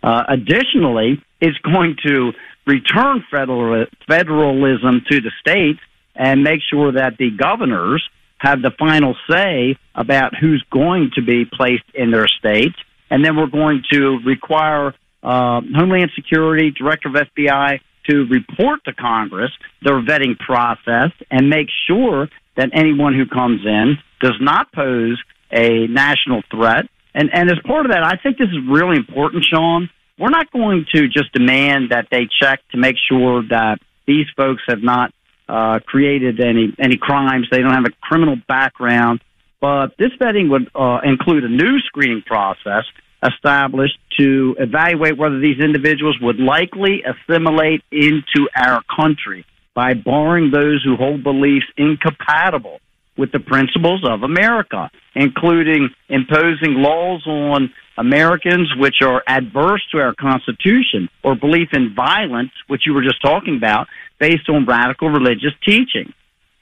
Uh, 0.04 0.24
additionally, 0.28 1.22
it's 1.40 1.58
going 1.60 1.96
to 2.06 2.32
return 2.66 3.24
federal, 3.32 3.86
federalism 4.08 5.02
to 5.10 5.22
the 5.22 5.32
states 5.40 5.80
and 6.16 6.44
make 6.44 6.62
sure 6.70 6.92
that 6.92 7.18
the 7.18 7.32
governors 7.32 8.08
have 8.38 8.62
the 8.62 8.72
final 8.78 9.16
say 9.30 9.76
about 9.96 10.34
who's 10.36 10.64
going 10.72 11.12
to 11.16 11.22
be 11.22 11.46
placed 11.46 11.84
in 11.94 12.12
their 12.12 12.28
states. 12.28 12.76
And 13.10 13.24
then 13.24 13.36
we're 13.36 13.48
going 13.48 13.84
to 13.92 14.20
require 14.26 14.94
uh, 15.24 15.62
Homeland 15.76 16.12
Security, 16.16 16.72
Director 16.72 17.10
of 17.10 17.16
FBI, 17.16 17.80
to 18.10 18.26
report 18.26 18.84
to 18.86 18.94
Congress 18.94 19.52
their 19.84 20.02
vetting 20.02 20.38
process 20.40 21.12
and 21.30 21.50
make 21.50 21.68
sure 21.88 22.30
that 22.56 22.70
anyone 22.74 23.14
who 23.14 23.26
comes 23.26 23.62
in 23.66 23.98
does 24.22 24.38
not 24.40 24.72
pose 24.74 25.22
a 25.52 25.88
national 25.88 26.42
threat 26.50 26.86
and 27.14 27.30
and 27.34 27.50
as 27.50 27.60
part 27.66 27.86
of 27.86 27.92
that, 27.92 28.04
I 28.04 28.16
think 28.22 28.38
this 28.38 28.48
is 28.48 28.60
really 28.70 28.98
important, 28.98 29.44
Sean. 29.44 29.90
We're 30.18 30.30
not 30.30 30.52
going 30.52 30.86
to 30.94 31.08
just 31.08 31.32
demand 31.34 31.90
that 31.90 32.08
they 32.12 32.28
check 32.42 32.62
to 32.72 32.78
make 32.78 32.96
sure 33.10 33.44
that 33.50 33.80
these 34.06 34.28
folks 34.36 34.62
have 34.68 34.84
not 34.84 35.14
uh, 35.50 35.80
created 35.86 36.40
any 36.40 36.74
any 36.80 36.98
crimes. 36.98 37.48
They 37.52 37.60
don't 37.60 37.74
have 37.74 37.86
a 37.86 37.94
criminal 38.02 38.36
background. 38.48 39.22
But 39.60 39.96
this 39.98 40.10
vetting 40.20 40.50
would 40.50 40.72
uh, 40.74 41.02
include 41.04 41.44
a 41.44 41.50
new 41.50 41.80
screening 41.82 42.24
process 42.24 42.84
established 43.24 44.00
to 44.18 44.56
evaluate 44.58 45.18
whether 45.18 45.40
these 45.40 45.60
individuals 45.60 46.18
would 46.20 46.40
likely 46.40 47.04
assimilate 47.04 47.84
into 47.92 48.50
our 48.56 48.82
country 48.96 49.46
by 49.74 49.94
barring 49.94 50.52
those 50.52 50.84
who 50.84 50.96
hold 50.96 51.24
beliefs 51.24 51.66
incompatible 51.78 52.80
with 53.18 53.32
the 53.32 53.40
principles 53.40 54.02
of 54.08 54.24
America, 54.24 54.90
including 55.16 55.90
imposing 56.10 56.76
laws 56.76 57.26
on 57.28 57.72
Americans 57.98 58.74
which 58.78 59.02
are 59.02 59.22
adverse 59.28 59.86
to 59.92 60.00
our 60.00 60.14
Constitution 60.14 61.10
or 61.24 61.36
belief 61.36 61.70
in 61.74 61.94
violence, 61.94 62.52
which 62.68 62.86
you 62.86 62.94
were 62.94 63.04
just 63.04 63.22
talking 63.22 63.58
about, 63.58 63.88
based 64.20 64.50
on 64.50 64.66
radical 64.66 65.10
religious 65.10 65.54
teaching. 65.64 66.14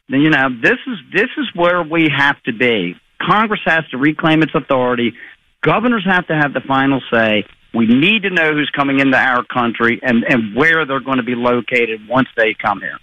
Then, 0.09 0.21
you 0.21 0.31
know, 0.31 0.49
this 0.61 0.79
is 0.87 0.97
this 1.13 1.29
is 1.37 1.47
where 1.53 1.83
we 1.83 2.09
have 2.15 2.41
to 2.43 2.53
be. 2.53 2.95
Congress 3.21 3.61
has 3.65 3.87
to 3.91 3.97
reclaim 3.97 4.41
its 4.41 4.53
authority. 4.55 5.13
Governors 5.61 6.05
have 6.05 6.25
to 6.27 6.35
have 6.35 6.53
the 6.53 6.61
final 6.61 7.01
say. 7.11 7.45
We 7.73 7.85
need 7.85 8.23
to 8.23 8.29
know 8.29 8.53
who's 8.53 8.71
coming 8.75 8.99
into 8.99 9.17
our 9.17 9.43
country 9.45 9.99
and, 10.01 10.23
and 10.23 10.55
where 10.55 10.85
they're 10.85 10.99
going 10.99 11.17
to 11.17 11.23
be 11.23 11.35
located 11.35 12.07
once 12.07 12.27
they 12.35 12.55
come 12.55 12.81
here. 12.81 12.97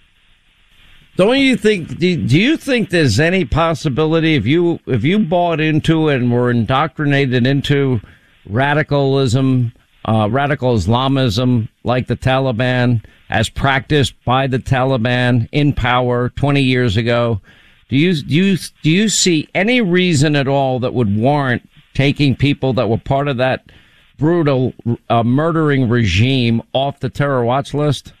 Don't 1.15 1.39
you 1.39 1.57
think? 1.57 1.97
Do, 1.97 2.07
you 2.07 2.57
think 2.57 2.89
there's 2.89 3.19
any 3.19 3.43
possibility 3.43 4.35
if 4.35 4.45
you 4.45 4.79
if 4.85 5.03
you 5.03 5.17
bought 5.17 5.59
into 5.59 6.09
and 6.09 6.31
were 6.31 6.51
indoctrinated 6.51 7.47
into 7.47 8.01
radicalism, 8.47 9.73
uh, 10.05 10.27
radical 10.29 10.75
Islamism, 10.75 11.69
like 11.83 12.05
the 12.05 12.15
Taliban, 12.15 13.03
as 13.31 13.49
practiced 13.49 14.13
by 14.25 14.45
the 14.45 14.59
Taliban 14.59 15.49
in 15.51 15.73
power 15.73 16.29
20 16.29 16.61
years 16.61 16.97
ago? 16.97 17.41
Do 17.89 17.97
you 17.97 18.13
do 18.21 18.35
you 18.35 18.57
do 18.83 18.91
you 18.91 19.09
see 19.09 19.49
any 19.55 19.81
reason 19.81 20.35
at 20.35 20.47
all 20.47 20.79
that 20.81 20.93
would 20.93 21.17
warrant 21.17 21.67
taking 21.95 22.35
people 22.35 22.73
that 22.73 22.89
were 22.89 22.99
part 22.99 23.27
of 23.27 23.37
that 23.37 23.71
brutal 24.17 24.73
uh, 25.09 25.23
murdering 25.23 25.89
regime 25.89 26.61
off 26.73 26.99
the 26.99 27.09
terror 27.09 27.43
watch 27.43 27.73
list? 27.73 28.13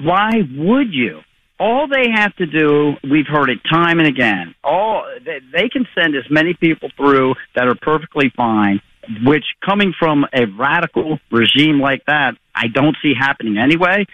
Why 0.00 0.30
would 0.56 0.92
you? 0.92 1.20
All 1.60 1.88
they 1.88 2.10
have 2.14 2.34
to 2.36 2.46
do, 2.46 2.94
we've 3.02 3.26
heard 3.26 3.50
it 3.50 3.58
time 3.68 3.98
and 3.98 4.06
again. 4.06 4.54
All 4.62 5.04
they, 5.24 5.40
they 5.52 5.68
can 5.68 5.86
send 5.94 6.14
as 6.14 6.24
many 6.30 6.54
people 6.54 6.88
through 6.96 7.34
that 7.56 7.66
are 7.66 7.74
perfectly 7.74 8.32
fine. 8.36 8.80
Which, 9.24 9.44
coming 9.64 9.94
from 9.98 10.26
a 10.34 10.44
radical 10.44 11.18
regime 11.32 11.80
like 11.80 12.04
that, 12.06 12.32
I 12.54 12.66
don't 12.68 12.94
see 13.02 13.14
happening 13.18 13.56
anyway. 13.56 14.04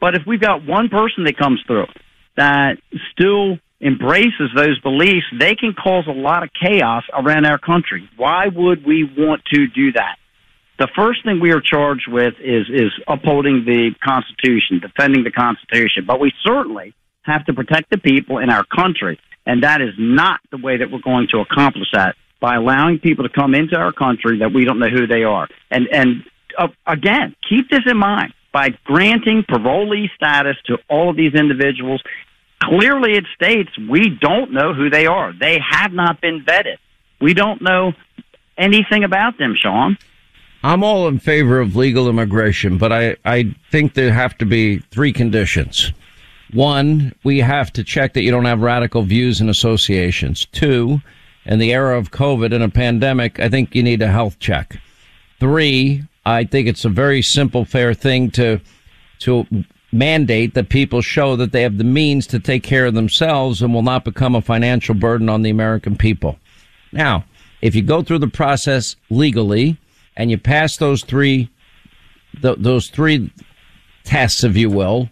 But 0.00 0.14
if 0.14 0.22
we've 0.26 0.40
got 0.40 0.64
one 0.64 0.88
person 0.88 1.24
that 1.24 1.36
comes 1.36 1.60
through 1.66 1.86
that 2.36 2.76
still 3.12 3.58
embraces 3.80 4.50
those 4.54 4.78
beliefs, 4.80 5.26
they 5.38 5.54
can 5.56 5.74
cause 5.74 6.04
a 6.06 6.12
lot 6.12 6.42
of 6.42 6.50
chaos 6.60 7.02
around 7.12 7.46
our 7.46 7.58
country. 7.58 8.08
Why 8.16 8.46
would 8.46 8.86
we 8.86 9.04
want 9.04 9.42
to 9.52 9.66
do 9.66 9.92
that? 9.92 10.16
The 10.78 10.88
first 10.94 11.24
thing 11.24 11.40
we 11.40 11.50
are 11.50 11.60
charged 11.60 12.06
with 12.08 12.34
is 12.40 12.66
is 12.70 12.92
upholding 13.08 13.64
the 13.64 13.90
Constitution, 14.02 14.78
defending 14.80 15.24
the 15.24 15.32
Constitution. 15.32 16.04
But 16.06 16.20
we 16.20 16.32
certainly 16.46 16.94
have 17.22 17.44
to 17.46 17.52
protect 17.52 17.90
the 17.90 17.98
people 17.98 18.38
in 18.38 18.48
our 18.48 18.64
country, 18.64 19.18
and 19.44 19.64
that 19.64 19.80
is 19.80 19.94
not 19.98 20.40
the 20.50 20.56
way 20.56 20.76
that 20.76 20.90
we're 20.90 21.00
going 21.00 21.26
to 21.32 21.40
accomplish 21.40 21.88
that 21.92 22.14
by 22.40 22.54
allowing 22.54 23.00
people 23.00 23.26
to 23.26 23.30
come 23.30 23.54
into 23.56 23.76
our 23.76 23.92
country 23.92 24.38
that 24.38 24.52
we 24.52 24.64
don't 24.64 24.78
know 24.78 24.88
who 24.88 25.08
they 25.08 25.24
are. 25.24 25.48
And 25.70 25.88
and 25.92 26.24
uh, 26.56 26.68
again, 26.86 27.34
keep 27.48 27.68
this 27.70 27.82
in 27.86 27.96
mind 27.96 28.32
by 28.52 28.70
granting 28.84 29.42
parolee 29.42 30.08
status 30.14 30.56
to 30.66 30.78
all 30.88 31.10
of 31.10 31.16
these 31.16 31.34
individuals. 31.34 32.02
Clearly, 32.62 33.16
it 33.16 33.24
states 33.34 33.70
we 33.78 34.10
don't 34.20 34.52
know 34.52 34.74
who 34.74 34.90
they 34.90 35.06
are. 35.06 35.32
They 35.32 35.58
have 35.58 35.92
not 35.92 36.20
been 36.20 36.44
vetted. 36.44 36.78
We 37.20 37.34
don't 37.34 37.62
know 37.62 37.94
anything 38.56 39.04
about 39.04 39.38
them, 39.38 39.54
Sean. 39.56 39.98
I'm 40.62 40.82
all 40.82 41.06
in 41.06 41.20
favor 41.20 41.60
of 41.60 41.76
legal 41.76 42.08
immigration, 42.08 42.78
but 42.78 42.92
I, 42.92 43.16
I 43.24 43.54
think 43.70 43.94
there 43.94 44.12
have 44.12 44.36
to 44.38 44.46
be 44.46 44.78
three 44.90 45.12
conditions. 45.12 45.92
One, 46.52 47.14
we 47.22 47.38
have 47.38 47.72
to 47.74 47.84
check 47.84 48.14
that 48.14 48.22
you 48.22 48.30
don't 48.30 48.44
have 48.44 48.60
radical 48.60 49.02
views 49.02 49.40
and 49.40 49.50
associations. 49.50 50.46
Two, 50.46 51.00
in 51.44 51.58
the 51.58 51.72
era 51.72 51.96
of 51.96 52.10
COVID 52.10 52.52
and 52.52 52.64
a 52.64 52.68
pandemic, 52.68 53.38
I 53.38 53.48
think 53.48 53.74
you 53.74 53.82
need 53.82 54.02
a 54.02 54.08
health 54.08 54.38
check. 54.40 54.80
Three, 55.38 56.02
I 56.26 56.44
think 56.44 56.66
it's 56.66 56.84
a 56.84 56.90
very 56.90 57.22
simple, 57.22 57.64
fair 57.64 57.94
thing 57.94 58.30
to, 58.32 58.60
to 59.20 59.46
mandate 59.92 60.54
that 60.54 60.70
people 60.70 61.02
show 61.02 61.36
that 61.36 61.52
they 61.52 61.62
have 61.62 61.78
the 61.78 61.84
means 61.84 62.26
to 62.28 62.40
take 62.40 62.62
care 62.62 62.86
of 62.86 62.94
themselves 62.94 63.62
and 63.62 63.72
will 63.72 63.82
not 63.82 64.04
become 64.04 64.34
a 64.34 64.42
financial 64.42 64.94
burden 64.94 65.28
on 65.28 65.42
the 65.42 65.50
American 65.50 65.96
people. 65.96 66.38
Now, 66.92 67.24
if 67.62 67.74
you 67.74 67.82
go 67.82 68.02
through 68.02 68.18
the 68.18 68.28
process 68.28 68.96
legally, 69.08 69.78
and 70.18 70.30
you 70.30 70.36
pass 70.36 70.76
those 70.76 71.02
three, 71.04 71.48
th- 72.42 72.58
those 72.58 72.88
three 72.90 73.32
tests, 74.04 74.44
if 74.44 74.56
you 74.56 74.68
will, 74.68 75.08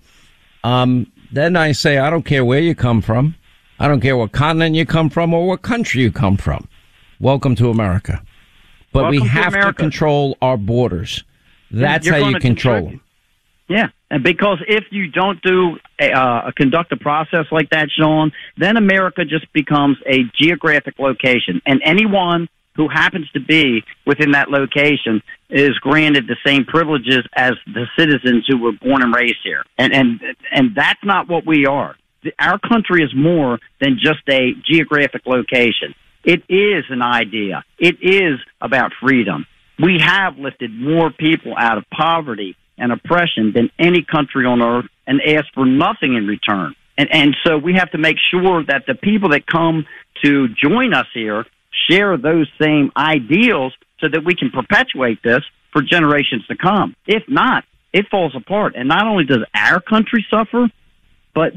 um, 0.64 1.10
then 1.32 1.56
I 1.56 1.72
say, 1.72 1.96
I 1.98 2.10
don't 2.10 2.24
care 2.24 2.44
where 2.44 2.60
you 2.60 2.74
come 2.74 3.00
from. 3.00 3.36
I 3.78 3.88
don't 3.88 4.00
care 4.00 4.16
what 4.16 4.32
continent 4.32 4.74
you 4.74 4.84
come 4.84 5.08
from 5.08 5.32
or 5.32 5.46
what 5.46 5.62
country 5.62 6.02
you 6.02 6.10
come 6.12 6.36
from. 6.36 6.68
Welcome 7.20 7.54
to 7.56 7.70
America. 7.70 8.22
But 8.92 9.04
Welcome 9.04 9.20
we 9.22 9.28
have 9.28 9.52
to 9.52 9.58
America. 9.58 9.82
control 9.82 10.36
our 10.42 10.56
borders. 10.56 11.22
That's 11.70 12.06
You're 12.06 12.14
how 12.16 12.28
you 12.28 12.38
control 12.40 12.74
control- 12.74 12.90
them. 12.90 13.00
Yeah, 13.68 13.88
and 14.12 14.22
because 14.22 14.58
if 14.68 14.84
you 14.92 15.08
don't 15.08 15.42
do 15.42 15.76
a, 16.00 16.12
uh, 16.12 16.52
conduct 16.56 16.92
a 16.92 16.96
process 16.96 17.46
like 17.50 17.70
that, 17.70 17.88
Sean, 17.90 18.30
then 18.56 18.76
America 18.76 19.24
just 19.24 19.52
becomes 19.52 19.96
a 20.06 20.22
geographic 20.40 20.94
location, 21.00 21.60
and 21.66 21.80
anyone 21.84 22.48
who 22.76 22.88
happens 22.88 23.28
to 23.30 23.40
be 23.40 23.82
within 24.06 24.32
that 24.32 24.50
location 24.50 25.22
is 25.50 25.78
granted 25.78 26.26
the 26.26 26.36
same 26.44 26.64
privileges 26.64 27.24
as 27.34 27.52
the 27.66 27.86
citizens 27.98 28.44
who 28.48 28.58
were 28.58 28.72
born 28.72 29.02
and 29.02 29.14
raised 29.14 29.38
here, 29.42 29.64
and 29.78 29.92
and 29.92 30.20
and 30.50 30.74
that's 30.74 31.02
not 31.04 31.28
what 31.28 31.46
we 31.46 31.66
are. 31.66 31.96
Our 32.38 32.58
country 32.58 33.02
is 33.02 33.14
more 33.14 33.58
than 33.80 33.98
just 34.00 34.20
a 34.28 34.52
geographic 34.64 35.22
location. 35.26 35.94
It 36.24 36.42
is 36.48 36.84
an 36.90 37.02
idea. 37.02 37.64
It 37.78 37.96
is 38.02 38.40
about 38.60 38.92
freedom. 39.00 39.46
We 39.78 40.00
have 40.00 40.36
lifted 40.38 40.72
more 40.72 41.10
people 41.10 41.54
out 41.56 41.78
of 41.78 41.84
poverty 41.90 42.56
and 42.78 42.92
oppression 42.92 43.52
than 43.54 43.70
any 43.78 44.02
country 44.02 44.44
on 44.44 44.60
earth 44.60 44.86
and 45.06 45.20
asked 45.22 45.54
for 45.54 45.66
nothing 45.66 46.14
in 46.14 46.26
return. 46.26 46.74
And, 46.98 47.08
and 47.12 47.36
so 47.44 47.58
we 47.58 47.74
have 47.74 47.90
to 47.92 47.98
make 47.98 48.16
sure 48.30 48.64
that 48.64 48.84
the 48.86 48.94
people 48.94 49.30
that 49.30 49.46
come 49.46 49.86
to 50.24 50.48
join 50.48 50.94
us 50.94 51.06
here 51.14 51.44
share 51.88 52.16
those 52.16 52.48
same 52.60 52.90
ideals 52.96 53.72
so 54.00 54.08
that 54.08 54.24
we 54.24 54.34
can 54.34 54.50
perpetuate 54.50 55.22
this 55.22 55.42
for 55.72 55.82
generations 55.82 56.46
to 56.46 56.56
come. 56.56 56.94
If 57.06 57.22
not, 57.28 57.64
it 57.92 58.06
falls 58.10 58.34
apart. 58.34 58.74
And 58.76 58.88
not 58.88 59.06
only 59.06 59.24
does 59.24 59.44
our 59.54 59.80
country 59.80 60.26
suffer, 60.30 60.68
but 61.34 61.52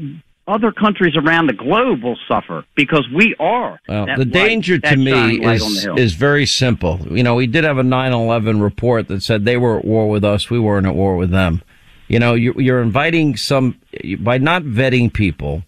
other 0.46 0.72
countries 0.72 1.16
around 1.16 1.46
the 1.46 1.52
globe 1.52 2.02
will 2.02 2.18
suffer 2.26 2.64
because 2.74 3.06
we 3.14 3.34
are. 3.38 3.80
Well, 3.88 4.06
the 4.06 4.24
light- 4.24 4.32
danger 4.32 4.78
to 4.78 4.96
me 4.96 5.10
shining 5.10 5.42
light 5.42 5.62
on 5.62 5.74
the 5.74 5.94
is 5.96 6.12
is 6.12 6.14
very 6.14 6.46
simple. 6.46 7.06
You 7.10 7.22
know, 7.22 7.34
we 7.36 7.46
did 7.46 7.64
have 7.64 7.78
a 7.78 7.82
9/11 7.82 8.60
report 8.60 9.08
that 9.08 9.22
said 9.22 9.44
they 9.44 9.56
were 9.56 9.78
at 9.78 9.84
war 9.84 10.08
with 10.08 10.24
us, 10.24 10.50
we 10.50 10.58
weren't 10.58 10.86
at 10.86 10.94
war 10.94 11.16
with 11.16 11.30
them. 11.30 11.62
You 12.08 12.18
know, 12.18 12.34
you, 12.34 12.54
you're 12.56 12.82
inviting 12.82 13.36
some 13.36 13.76
by 14.18 14.38
not 14.38 14.64
vetting 14.64 15.12
people, 15.12 15.62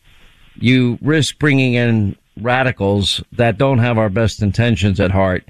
you 0.56 0.98
risk 1.00 1.38
bringing 1.38 1.74
in 1.74 2.16
radicals 2.40 3.23
that 3.33 3.59
don't 3.59 3.79
have 3.79 3.99
our 3.99 4.09
best 4.09 4.42
intentions 4.42 5.01
at 5.01 5.11
heart, 5.11 5.45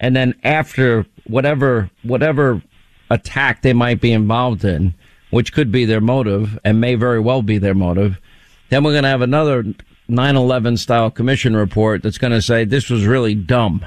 and 0.00 0.14
then 0.14 0.34
after 0.44 1.06
whatever 1.26 1.90
whatever 2.02 2.62
attack 3.10 3.62
they 3.62 3.72
might 3.72 4.00
be 4.00 4.12
involved 4.12 4.64
in, 4.64 4.94
which 5.30 5.52
could 5.52 5.72
be 5.72 5.84
their 5.84 6.00
motive 6.00 6.58
and 6.64 6.80
may 6.80 6.94
very 6.94 7.20
well 7.20 7.42
be 7.42 7.58
their 7.58 7.74
motive, 7.74 8.18
then 8.68 8.84
we're 8.84 8.92
going 8.92 9.04
to 9.04 9.08
have 9.08 9.22
another 9.22 9.64
9/11 10.08 10.78
style 10.78 11.10
commission 11.10 11.56
report 11.56 12.02
that's 12.02 12.18
going 12.18 12.32
to 12.32 12.42
say 12.42 12.64
this 12.64 12.88
was 12.88 13.04
really 13.04 13.34
dumb. 13.34 13.84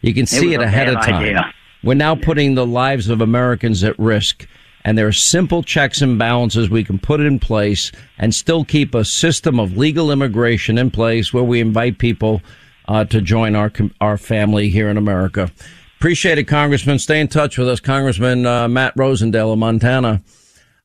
You 0.00 0.14
can 0.14 0.26
see 0.26 0.48
was 0.48 0.56
it, 0.56 0.62
ahead 0.62 0.88
of 0.88 0.96
time. 0.96 1.14
idea. 1.16 1.54
We're 1.82 1.94
now 1.94 2.14
putting 2.14 2.54
the 2.54 2.66
lives 2.66 3.08
of 3.08 3.20
Americans 3.20 3.82
at 3.82 3.98
risk. 3.98 4.46
And 4.84 4.98
there 4.98 5.06
are 5.06 5.12
simple 5.12 5.62
checks 5.62 6.02
and 6.02 6.18
balances 6.18 6.68
we 6.68 6.84
can 6.84 6.98
put 6.98 7.20
in 7.20 7.38
place 7.38 7.92
and 8.18 8.34
still 8.34 8.64
keep 8.64 8.94
a 8.94 9.04
system 9.04 9.60
of 9.60 9.76
legal 9.76 10.10
immigration 10.10 10.76
in 10.76 10.90
place 10.90 11.32
where 11.32 11.44
we 11.44 11.60
invite 11.60 11.98
people 11.98 12.42
uh, 12.88 13.04
to 13.04 13.20
join 13.20 13.54
our 13.54 13.70
our 14.00 14.18
family 14.18 14.68
here 14.68 14.88
in 14.88 14.96
America. 14.96 15.50
Appreciate 15.98 16.38
it, 16.38 16.44
Congressman. 16.44 16.98
Stay 16.98 17.20
in 17.20 17.28
touch 17.28 17.56
with 17.56 17.68
us, 17.68 17.78
Congressman 17.78 18.44
uh, 18.44 18.66
Matt 18.66 18.96
Rosendale 18.96 19.52
of 19.52 19.58
Montana. 19.58 20.20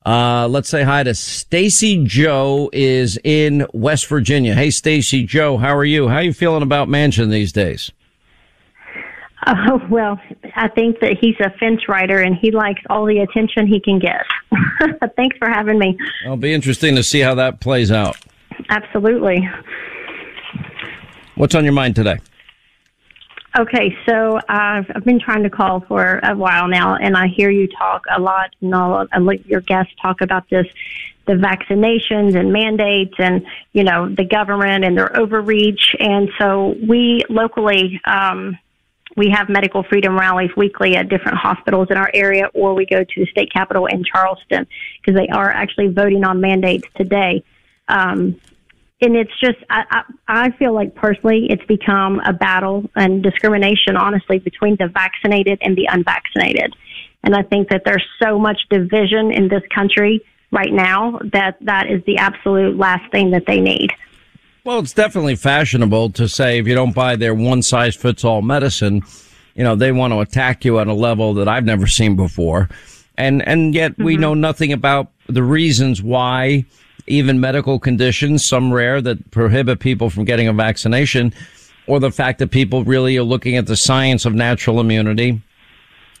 Uh, 0.06 0.46
let's 0.48 0.68
say 0.68 0.84
hi 0.84 1.02
to 1.02 1.12
Stacy 1.12 2.04
Joe 2.04 2.70
is 2.72 3.18
in 3.24 3.66
West 3.74 4.06
Virginia. 4.06 4.54
Hey, 4.54 4.70
Stacy 4.70 5.24
Joe, 5.24 5.56
how 5.58 5.76
are 5.76 5.84
you? 5.84 6.08
How 6.08 6.16
are 6.16 6.22
you 6.22 6.32
feeling 6.32 6.62
about 6.62 6.88
Manchin 6.88 7.30
these 7.30 7.52
days? 7.52 7.90
Oh, 9.50 9.80
well, 9.88 10.20
I 10.56 10.68
think 10.68 11.00
that 11.00 11.16
he's 11.18 11.36
a 11.40 11.50
fence 11.58 11.88
rider 11.88 12.20
and 12.20 12.36
he 12.36 12.50
likes 12.50 12.82
all 12.90 13.06
the 13.06 13.20
attention 13.20 13.66
he 13.66 13.80
can 13.80 13.98
get. 13.98 14.22
Thanks 15.16 15.38
for 15.38 15.48
having 15.48 15.78
me. 15.78 15.96
It'll 16.24 16.36
be 16.36 16.52
interesting 16.52 16.94
to 16.96 17.02
see 17.02 17.20
how 17.20 17.34
that 17.36 17.58
plays 17.58 17.90
out. 17.90 18.18
Absolutely. 18.68 19.48
What's 21.36 21.54
on 21.54 21.64
your 21.64 21.72
mind 21.72 21.96
today? 21.96 22.18
Okay, 23.58 23.96
so 24.06 24.38
I've, 24.48 24.84
I've 24.94 25.04
been 25.04 25.18
trying 25.18 25.42
to 25.44 25.50
call 25.50 25.80
for 25.80 26.20
a 26.22 26.36
while 26.36 26.68
now, 26.68 26.96
and 26.96 27.16
I 27.16 27.28
hear 27.28 27.50
you 27.50 27.66
talk 27.66 28.04
a 28.14 28.20
lot, 28.20 28.54
and 28.60 28.74
all 28.74 29.06
I 29.10 29.18
let 29.18 29.46
your 29.46 29.62
guests 29.62 29.92
talk 30.02 30.20
about 30.20 30.48
this, 30.50 30.66
the 31.26 31.32
vaccinations 31.32 32.38
and 32.38 32.52
mandates, 32.52 33.14
and 33.18 33.46
you 33.72 33.84
know 33.84 34.08
the 34.14 34.24
government 34.24 34.84
and 34.84 34.96
their 34.96 35.16
overreach. 35.16 35.96
And 35.98 36.28
so 36.38 36.76
we 36.86 37.22
locally, 37.30 38.00
um, 38.04 38.58
we 39.18 39.30
have 39.30 39.48
medical 39.48 39.82
freedom 39.82 40.18
rallies 40.18 40.50
weekly 40.56 40.96
at 40.96 41.08
different 41.08 41.36
hospitals 41.36 41.88
in 41.90 41.96
our 41.96 42.10
area, 42.14 42.48
or 42.54 42.74
we 42.74 42.86
go 42.86 43.04
to 43.04 43.14
the 43.16 43.26
state 43.26 43.52
capitol 43.52 43.86
in 43.86 44.04
Charleston 44.04 44.66
because 45.00 45.18
they 45.18 45.28
are 45.28 45.50
actually 45.50 45.88
voting 45.88 46.24
on 46.24 46.40
mandates 46.40 46.86
today. 46.96 47.44
Um, 47.88 48.40
and 49.00 49.16
it's 49.16 49.38
just 49.40 49.58
I, 49.68 49.84
I 49.90 50.02
I 50.46 50.50
feel 50.52 50.72
like 50.72 50.94
personally 50.94 51.46
it's 51.50 51.64
become 51.66 52.20
a 52.20 52.32
battle 52.32 52.88
and 52.96 53.22
discrimination 53.22 53.96
honestly 53.96 54.38
between 54.38 54.76
the 54.78 54.88
vaccinated 54.88 55.58
and 55.62 55.76
the 55.76 55.88
unvaccinated 55.90 56.74
and 57.22 57.34
I 57.34 57.42
think 57.42 57.68
that 57.70 57.82
there's 57.84 58.04
so 58.22 58.38
much 58.38 58.60
division 58.70 59.32
in 59.32 59.48
this 59.48 59.62
country 59.74 60.24
right 60.50 60.72
now 60.72 61.18
that 61.32 61.56
that 61.62 61.90
is 61.90 62.02
the 62.06 62.18
absolute 62.18 62.76
last 62.76 63.10
thing 63.12 63.30
that 63.32 63.44
they 63.46 63.60
need. 63.60 63.90
Well, 64.68 64.80
it's 64.80 64.92
definitely 64.92 65.36
fashionable 65.36 66.10
to 66.10 66.28
say 66.28 66.58
if 66.58 66.66
you 66.66 66.74
don't 66.74 66.94
buy 66.94 67.16
their 67.16 67.32
one 67.32 67.62
size 67.62 67.96
fits 67.96 68.22
all 68.22 68.42
medicine, 68.42 69.02
you 69.54 69.64
know, 69.64 69.74
they 69.74 69.92
want 69.92 70.12
to 70.12 70.20
attack 70.20 70.62
you 70.62 70.78
at 70.78 70.86
a 70.86 70.92
level 70.92 71.32
that 71.32 71.48
I've 71.48 71.64
never 71.64 71.86
seen 71.86 72.16
before. 72.16 72.68
And, 73.16 73.40
and 73.48 73.74
yet 73.74 73.96
we 73.96 74.12
mm-hmm. 74.12 74.20
know 74.20 74.34
nothing 74.34 74.74
about 74.74 75.10
the 75.26 75.42
reasons 75.42 76.02
why 76.02 76.66
even 77.06 77.40
medical 77.40 77.78
conditions, 77.78 78.44
some 78.44 78.70
rare 78.70 79.00
that 79.00 79.30
prohibit 79.30 79.80
people 79.80 80.10
from 80.10 80.26
getting 80.26 80.48
a 80.48 80.52
vaccination, 80.52 81.32
or 81.86 81.98
the 81.98 82.10
fact 82.10 82.38
that 82.38 82.50
people 82.50 82.84
really 82.84 83.16
are 83.16 83.22
looking 83.22 83.56
at 83.56 83.68
the 83.68 83.74
science 83.74 84.26
of 84.26 84.34
natural 84.34 84.80
immunity. 84.80 85.40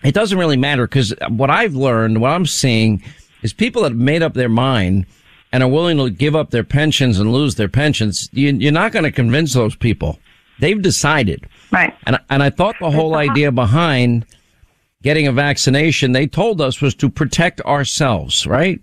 It 0.02 0.14
doesn't 0.14 0.38
really 0.38 0.56
matter 0.56 0.86
because 0.86 1.12
what 1.28 1.50
I've 1.50 1.74
learned, 1.74 2.22
what 2.22 2.30
I'm 2.30 2.46
seeing 2.46 3.02
is 3.42 3.52
people 3.52 3.82
that 3.82 3.92
have 3.92 3.98
made 3.98 4.22
up 4.22 4.32
their 4.32 4.48
mind 4.48 5.04
and 5.52 5.62
are 5.62 5.68
willing 5.68 5.96
to 5.98 6.10
give 6.10 6.36
up 6.36 6.50
their 6.50 6.64
pensions 6.64 7.18
and 7.18 7.32
lose 7.32 7.54
their 7.54 7.68
pensions. 7.68 8.28
You, 8.32 8.52
you're 8.52 8.72
not 8.72 8.92
going 8.92 9.04
to 9.04 9.12
convince 9.12 9.54
those 9.54 9.74
people. 9.76 10.18
They've 10.60 10.80
decided. 10.80 11.46
Right. 11.70 11.94
And, 12.06 12.18
and 12.30 12.42
I 12.42 12.50
thought 12.50 12.76
the 12.80 12.90
whole 12.90 13.14
idea 13.14 13.52
behind 13.52 14.26
getting 15.02 15.26
a 15.26 15.32
vaccination, 15.32 16.12
they 16.12 16.26
told 16.26 16.60
us 16.60 16.80
was 16.80 16.94
to 16.96 17.08
protect 17.08 17.60
ourselves, 17.62 18.46
right? 18.46 18.80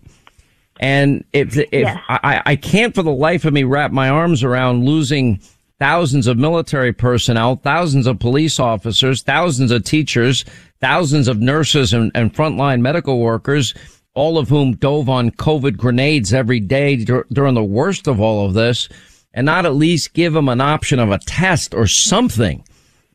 And 0.79 1.23
if, 1.33 1.57
if 1.57 1.67
Yes. 1.71 2.01
I, 2.09 2.41
I 2.45 2.55
can't 2.55 2.95
for 2.95 3.03
the 3.03 3.11
life 3.11 3.45
of 3.45 3.53
me 3.53 3.63
wrap 3.63 3.91
my 3.91 4.09
arms 4.09 4.43
around 4.43 4.85
losing 4.85 5.39
thousands 5.79 6.27
of 6.27 6.37
military 6.37 6.93
personnel, 6.93 7.57
thousands 7.57 8.07
of 8.07 8.19
police 8.19 8.59
officers, 8.59 9.21
thousands 9.23 9.71
of 9.71 9.83
teachers, 9.83 10.45
thousands 10.79 11.27
of 11.27 11.39
nurses 11.39 11.93
and, 11.93 12.11
and 12.15 12.33
frontline 12.33 12.79
medical 12.81 13.19
workers, 13.19 13.73
all 14.15 14.37
of 14.37 14.49
whom 14.49 14.73
dove 14.75 15.09
on 15.09 15.29
COVID 15.29 15.77
grenades 15.77 16.33
every 16.33 16.59
day 16.59 16.95
dur- 16.95 17.27
during 17.31 17.53
the 17.53 17.63
worst 17.63 18.07
of 18.07 18.19
all 18.19 18.45
of 18.45 18.53
this, 18.53 18.89
and 19.33 19.45
not 19.45 19.65
at 19.65 19.75
least 19.75 20.13
give 20.13 20.33
them 20.33 20.47
an 20.49 20.61
option 20.61 20.97
of 20.99 21.11
a 21.11 21.19
test 21.19 21.75
or 21.75 21.85
something. 21.85 22.63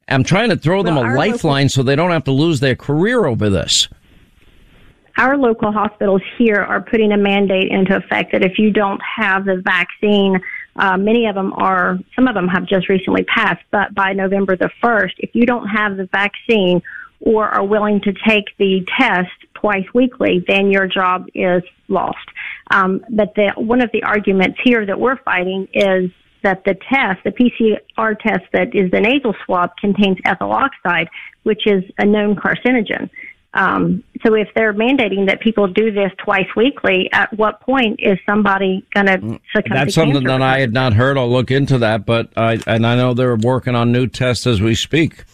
I'm 0.09 0.25
trying 0.25 0.51
to 0.51 0.57
throw 0.57 0.83
them 0.83 0.97
Well, 0.97 1.05
a 1.05 1.07
our 1.09 1.17
local- 1.17 1.33
lifeline 1.33 1.69
so 1.71 1.83
they 1.83 1.97
don't 1.97 2.11
have 2.11 2.25
to 2.25 2.33
lose 2.33 2.61
their 2.61 2.77
career 2.77 3.25
over 3.27 3.49
this. 3.51 3.89
our 5.19 5.37
local 5.37 5.71
hospitals 5.71 6.23
here 6.39 6.57
are 6.63 6.81
putting 6.81 7.13
a 7.13 7.17
mandate 7.17 7.71
into 7.71 7.95
effect 7.95 8.33
that 8.33 8.43
if 8.43 8.59
you 8.59 8.71
don't 8.71 9.01
have 9.03 9.45
the 9.45 9.57
vaccine, 9.57 10.41
uh, 10.77 10.97
many 10.97 11.27
of 11.27 11.35
them 11.35 11.53
are, 11.55 11.99
some 12.17 12.27
of 12.27 12.35
them 12.35 12.49
have 12.49 12.65
just 12.65 12.89
recently 12.89 13.23
passed, 13.25 13.63
but 13.71 13.95
by 13.95 14.13
November 14.15 14.57
the 14.57 14.71
1st, 14.83 15.13
if 15.19 15.31
you 15.35 15.45
don't 15.45 15.67
have 15.69 15.97
the 15.99 16.07
vaccine 16.07 16.81
or 17.21 17.47
are 17.49 17.65
willing 17.65 18.01
to 18.01 18.15
take 18.27 18.57
the 18.57 18.83
test 18.99 19.29
twice 19.61 19.87
weekly, 19.95 20.45
then 20.49 20.71
your 20.71 20.87
job 20.87 21.27
is 21.35 21.63
lost. 21.89 22.17
Um, 22.71 23.05
but 23.11 23.35
the, 23.35 23.53
one 23.57 23.81
of 23.81 23.91
the 23.93 24.03
arguments 24.03 24.59
here 24.65 24.87
that 24.87 24.99
we're 24.99 25.19
fighting 25.19 25.69
is 25.73 26.11
that 26.43 26.65
the 26.65 26.75
test, 26.75 27.23
the 27.25 27.31
PCR 27.31 28.19
test 28.19 28.45
that 28.53 28.75
is 28.75 28.91
the 28.91 29.01
nasal 29.01 29.35
swab, 29.45 29.77
contains 29.77 30.17
ethyl 30.25 30.53
oxide, 30.53 31.09
which 31.43 31.67
is 31.67 31.85
a 31.99 32.07
known 32.07 32.37
carcinogen. 32.37 33.11
Um, 33.53 34.05
so 34.25 34.35
if 34.35 34.49
they're 34.55 34.73
mandating 34.73 35.27
that 35.27 35.41
people 35.41 35.67
do 35.67 35.91
this 35.91 36.13
twice 36.19 36.47
weekly, 36.57 37.11
at 37.13 37.33
what 37.37 37.61
point 37.61 37.99
is 38.01 38.17
somebody 38.25 38.87
going 38.95 39.07
to 39.07 39.41
succumb 39.55 39.77
That's 39.77 39.95
something 39.95 40.23
that 40.25 40.41
I 40.41 40.61
had 40.61 40.73
not 40.73 40.93
heard. 40.93 41.19
I'll 41.19 41.31
look 41.31 41.51
into 41.51 41.79
that, 41.79 42.07
but 42.07 42.31
I 42.37 42.61
and 42.67 42.87
I 42.87 42.95
know 42.95 43.13
they're 43.13 43.37
working 43.37 43.75
on 43.75 43.91
new 43.91 44.07
tests 44.07 44.47
as 44.47 44.61
we 44.61 44.77
speak. 44.77 45.25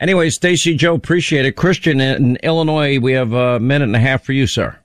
Anyway, 0.00 0.30
Stacy 0.30 0.74
Joe, 0.74 0.94
appreciate 0.94 1.44
it. 1.44 1.52
Christian 1.56 2.00
in 2.00 2.36
Illinois, 2.36 2.98
we 2.98 3.12
have 3.12 3.32
a 3.32 3.60
minute 3.60 3.84
and 3.84 3.96
a 3.96 4.00
half 4.00 4.24
for 4.24 4.32
you, 4.32 4.46
sir. 4.46 4.78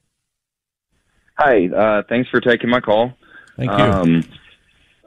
Hi, 1.37 1.67
uh, 1.67 2.03
thanks 2.09 2.29
for 2.29 2.41
taking 2.41 2.69
my 2.69 2.81
call. 2.81 3.13
Thank 3.57 3.71
you. 3.71 3.77
Um, 3.77 4.23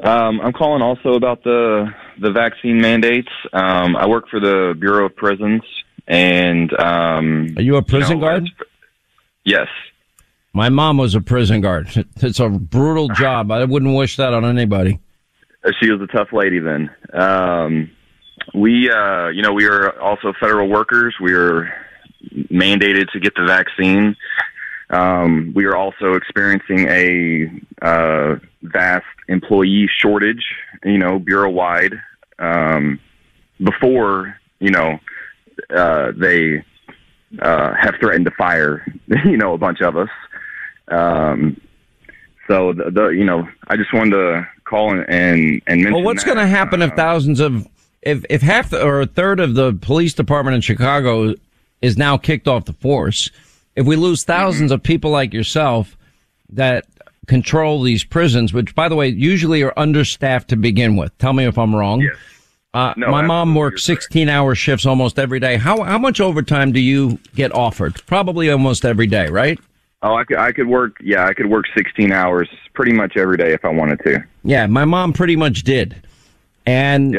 um, 0.02 0.40
I'm 0.40 0.52
calling 0.52 0.80
also 0.80 1.14
about 1.14 1.42
the 1.44 1.88
the 2.20 2.30
vaccine 2.30 2.80
mandates. 2.80 3.28
Um, 3.52 3.96
I 3.96 4.06
work 4.06 4.28
for 4.30 4.40
the 4.40 4.74
Bureau 4.78 5.06
of 5.06 5.16
Prisons, 5.16 5.62
and 6.06 6.72
um, 6.80 7.54
Are 7.56 7.62
you 7.62 7.76
a 7.76 7.82
prison 7.82 8.20
guard? 8.20 8.48
yes, 9.44 9.68
My 10.52 10.68
mom 10.68 10.96
was 10.96 11.14
a 11.14 11.20
prison 11.20 11.60
guard. 11.60 11.88
It's 12.22 12.40
a 12.40 12.48
brutal 12.48 13.08
job. 13.08 13.50
I 13.50 13.64
wouldn't 13.64 13.94
wish 13.94 14.16
that 14.16 14.32
on 14.32 14.44
anybody. 14.44 15.00
She 15.82 15.90
was 15.90 16.00
a 16.00 16.06
tough 16.06 16.28
lady 16.32 16.60
then. 16.60 16.90
Um, 17.12 17.90
we, 18.54 18.90
uh, 18.90 19.28
you 19.28 19.42
know, 19.42 19.52
we 19.52 19.66
are 19.66 19.98
also 20.00 20.32
federal 20.40 20.68
workers. 20.68 21.14
We 21.20 21.34
are 21.34 21.72
mandated 22.50 23.10
to 23.12 23.20
get 23.20 23.34
the 23.34 23.44
vaccine. 23.44 24.16
Um, 24.90 25.52
we 25.54 25.66
are 25.66 25.76
also 25.76 26.14
experiencing 26.14 26.88
a 26.88 27.86
uh, 27.86 28.36
vast 28.62 29.04
employee 29.28 29.88
shortage, 29.98 30.44
you 30.84 30.98
know, 30.98 31.18
bureau 31.18 31.50
wide. 31.50 31.94
Um, 32.38 33.00
before, 33.62 34.38
you 34.60 34.70
know, 34.70 34.98
uh, 35.70 36.12
they 36.16 36.64
uh, 37.40 37.74
have 37.74 37.96
threatened 38.00 38.24
to 38.24 38.30
fire, 38.32 38.86
you 39.24 39.36
know, 39.36 39.52
a 39.52 39.58
bunch 39.58 39.80
of 39.80 39.96
us. 39.96 40.08
Um, 40.88 41.60
so 42.48 42.72
the, 42.72 42.90
the 42.90 43.08
you 43.08 43.24
know, 43.24 43.46
I 43.66 43.76
just 43.76 43.92
wanted 43.92 44.12
to 44.12 44.48
call 44.64 44.92
and 44.92 45.04
and, 45.08 45.62
and 45.66 45.82
mention. 45.82 45.92
Well, 45.92 46.02
what's 46.02 46.24
going 46.24 46.38
to 46.38 46.46
happen 46.46 46.80
if 46.80 46.92
thousands 46.94 47.40
of 47.40 47.68
if 48.02 48.24
if 48.30 48.42
half 48.42 48.70
the, 48.70 48.82
or 48.82 49.00
a 49.00 49.06
third 49.06 49.40
of 49.40 49.54
the 49.54 49.72
police 49.74 50.14
department 50.14 50.54
in 50.56 50.60
Chicago 50.60 51.34
is 51.82 51.96
now 51.96 52.16
kicked 52.16 52.48
off 52.48 52.64
the 52.64 52.72
force? 52.74 53.30
If 53.76 53.86
we 53.86 53.94
lose 53.96 54.24
1000s 54.24 54.70
of 54.72 54.82
people 54.82 55.10
like 55.10 55.32
yourself 55.32 55.96
that 56.50 56.86
control 57.26 57.82
these 57.82 58.02
prisons, 58.02 58.52
which 58.52 58.74
by 58.74 58.88
the 58.88 58.96
way 58.96 59.08
usually 59.08 59.62
are 59.62 59.72
understaffed 59.76 60.48
to 60.48 60.56
begin 60.56 60.96
with. 60.96 61.16
Tell 61.18 61.32
me 61.32 61.44
if 61.46 61.58
I'm 61.58 61.74
wrong. 61.74 62.08
Uh, 62.74 62.94
No, 62.96 63.10
my 63.10 63.22
mom 63.22 63.54
works 63.54 63.84
16 63.84 64.28
hour 64.28 64.54
shifts 64.54 64.84
almost 64.86 65.18
every 65.18 65.38
day. 65.40 65.56
How 65.56 65.82
how 65.84 65.98
much 65.98 66.20
overtime 66.20 66.72
do 66.72 66.80
you 66.80 67.18
get 67.34 67.54
offered? 67.54 68.04
Probably 68.06 68.50
almost 68.50 68.84
every 68.84 69.06
day, 69.06 69.28
right? 69.28 69.58
Oh, 70.02 70.14
I 70.14 70.24
could 70.24 70.36
I 70.38 70.52
could 70.52 70.68
work. 70.68 70.96
Yeah, 71.02 71.26
I 71.26 71.34
could 71.34 71.46
work 71.46 71.66
16 71.76 72.12
hours 72.12 72.48
pretty 72.74 72.92
much 72.92 73.16
every 73.16 73.36
day 73.36 73.52
if 73.52 73.64
I 73.64 73.68
wanted 73.70 74.00
to. 74.04 74.24
Yeah, 74.44 74.66
my 74.66 74.84
mom 74.84 75.12
pretty 75.12 75.36
much 75.36 75.62
did. 75.62 75.96
And 76.66 77.14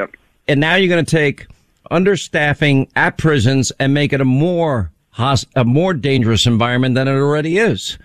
and 0.50 0.60
now 0.60 0.76
you're 0.76 0.90
going 0.90 1.06
to 1.06 1.10
take 1.10 1.48
understaffing 1.92 2.90
at 2.96 3.18
prisons 3.18 3.72
and 3.80 3.94
make 3.94 4.14
it 4.14 4.22
a 4.22 4.26
more 4.26 4.92
hos- 5.12 5.46
a 5.56 5.64
more 5.66 5.94
dangerous 5.94 6.46
environment 6.46 6.96
than 6.96 7.08
it 7.08 7.14
already 7.14 7.58
is. 7.58 7.98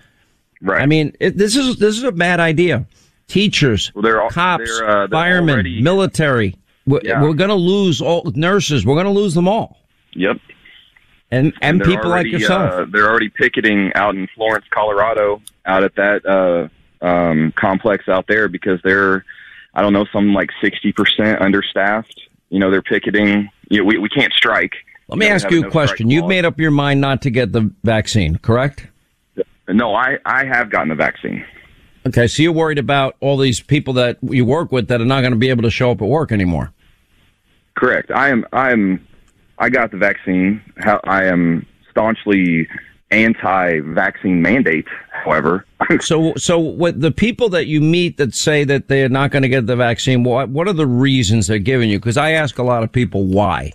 Right. 0.61 0.81
I 0.81 0.85
mean, 0.85 1.15
it, 1.19 1.37
this 1.37 1.55
is 1.55 1.77
this 1.77 1.97
is 1.97 2.03
a 2.03 2.11
bad 2.11 2.39
idea. 2.39 2.85
Teachers, 3.27 3.91
they're 4.01 4.21
all- 4.21 4.29
cops, 4.29 4.63
they're, 4.79 4.87
uh, 4.89 5.07
they're 5.07 5.09
firemen, 5.09 5.53
already- 5.55 5.81
military. 5.81 6.55
We're, 6.87 7.01
Yeah. 7.03 7.21
we're 7.23 7.33
going 7.33 7.49
to 7.49 7.55
lose 7.55 7.99
all 7.99 8.31
nurses. 8.35 8.85
We're 8.85 8.93
going 8.93 9.07
to 9.07 9.11
lose 9.11 9.33
them 9.33 9.47
all. 9.47 9.79
Yep. 10.13 10.37
And 11.31 11.51
and, 11.61 11.79
they're 11.81 11.87
people 11.87 12.11
already, 12.11 12.31
like 12.31 12.41
yourself. 12.41 12.71
Uh, 12.73 12.85
they're 12.91 13.09
already 13.09 13.29
picketing 13.29 13.91
out 13.95 14.13
in 14.15 14.27
Florence, 14.35 14.65
Colorado, 14.69 15.41
out 15.65 15.83
at 15.83 15.95
that 15.95 16.23
uh, 16.25 17.05
um, 17.05 17.51
complex 17.55 18.07
out 18.07 18.27
there 18.27 18.47
because 18.47 18.79
they're, 18.83 19.25
I 19.73 19.81
don't 19.81 19.91
know, 19.93 20.05
some 20.13 20.33
like 20.35 20.51
60% 20.63 21.41
understaffed. 21.41 22.21
You 22.49 22.59
know, 22.59 22.71
they're 22.71 22.81
picketing. 22.81 23.49
You 23.69 23.79
know, 23.79 23.85
we 23.85 23.97
we 23.97 24.09
can't 24.09 24.33
strike. 24.33 24.73
Let 25.07 25.19
me 25.19 25.27
know, 25.27 25.35
ask 25.35 25.49
you 25.51 25.65
a 25.65 25.71
question. 25.71 26.09
You've 26.09 26.27
made 26.27 26.45
up 26.45 26.59
your 26.59 26.71
mind 26.71 27.01
not 27.01 27.21
to 27.23 27.29
get 27.29 27.51
the 27.51 27.71
vaccine, 27.83 28.37
correct? 28.37 28.87
No, 29.67 29.95
I 29.95 30.17
I 30.25 30.45
have 30.45 30.69
gotten 30.69 30.89
the 30.89 30.95
vaccine. 30.95 31.45
Okay, 32.07 32.27
so 32.27 32.43
you're 32.43 32.51
worried 32.51 32.77
about 32.77 33.15
all 33.19 33.37
these 33.37 33.61
people 33.61 33.93
that 33.95 34.17
you 34.21 34.45
work 34.45 34.71
with 34.71 34.87
that 34.89 35.01
are 35.01 35.05
not 35.05 35.21
going 35.21 35.33
to 35.33 35.39
be 35.39 35.49
able 35.49 35.63
to 35.63 35.71
show 35.71 35.91
up 35.91 36.01
at 36.01 36.07
work 36.07 36.31
anymore. 36.31 36.71
Correct. 37.75 38.11
I 38.11 38.29
am. 38.29 38.45
I 38.53 38.71
am. 38.71 39.05
I 39.57 39.69
got 39.69 39.91
the 39.91 39.97
vaccine. 39.97 40.61
How 40.77 40.99
I 41.03 41.25
am 41.25 41.65
staunchly 41.89 42.67
anti-vaccine 43.15 44.41
mandates. 44.41 44.89
However, 45.11 45.65
so 46.01 46.33
so 46.35 46.59
what 46.59 46.99
the 46.99 47.11
people 47.11 47.49
that 47.49 47.65
you 47.65 47.81
meet 47.81 48.17
that 48.17 48.35
say 48.35 48.63
that 48.65 48.87
they're 48.87 49.09
not 49.09 49.31
going 49.31 49.43
to 49.43 49.49
get 49.49 49.65
the 49.65 49.75
vaccine, 49.75 50.23
what 50.23 50.49
what 50.49 50.67
are 50.67 50.73
the 50.73 50.85
reasons 50.85 51.47
they're 51.47 51.59
giving 51.59 51.89
you? 51.89 51.99
Because 51.99 52.17
I 52.17 52.31
ask 52.31 52.57
a 52.59 52.63
lot 52.63 52.83
of 52.83 52.91
people 52.91 53.25
why, 53.25 53.71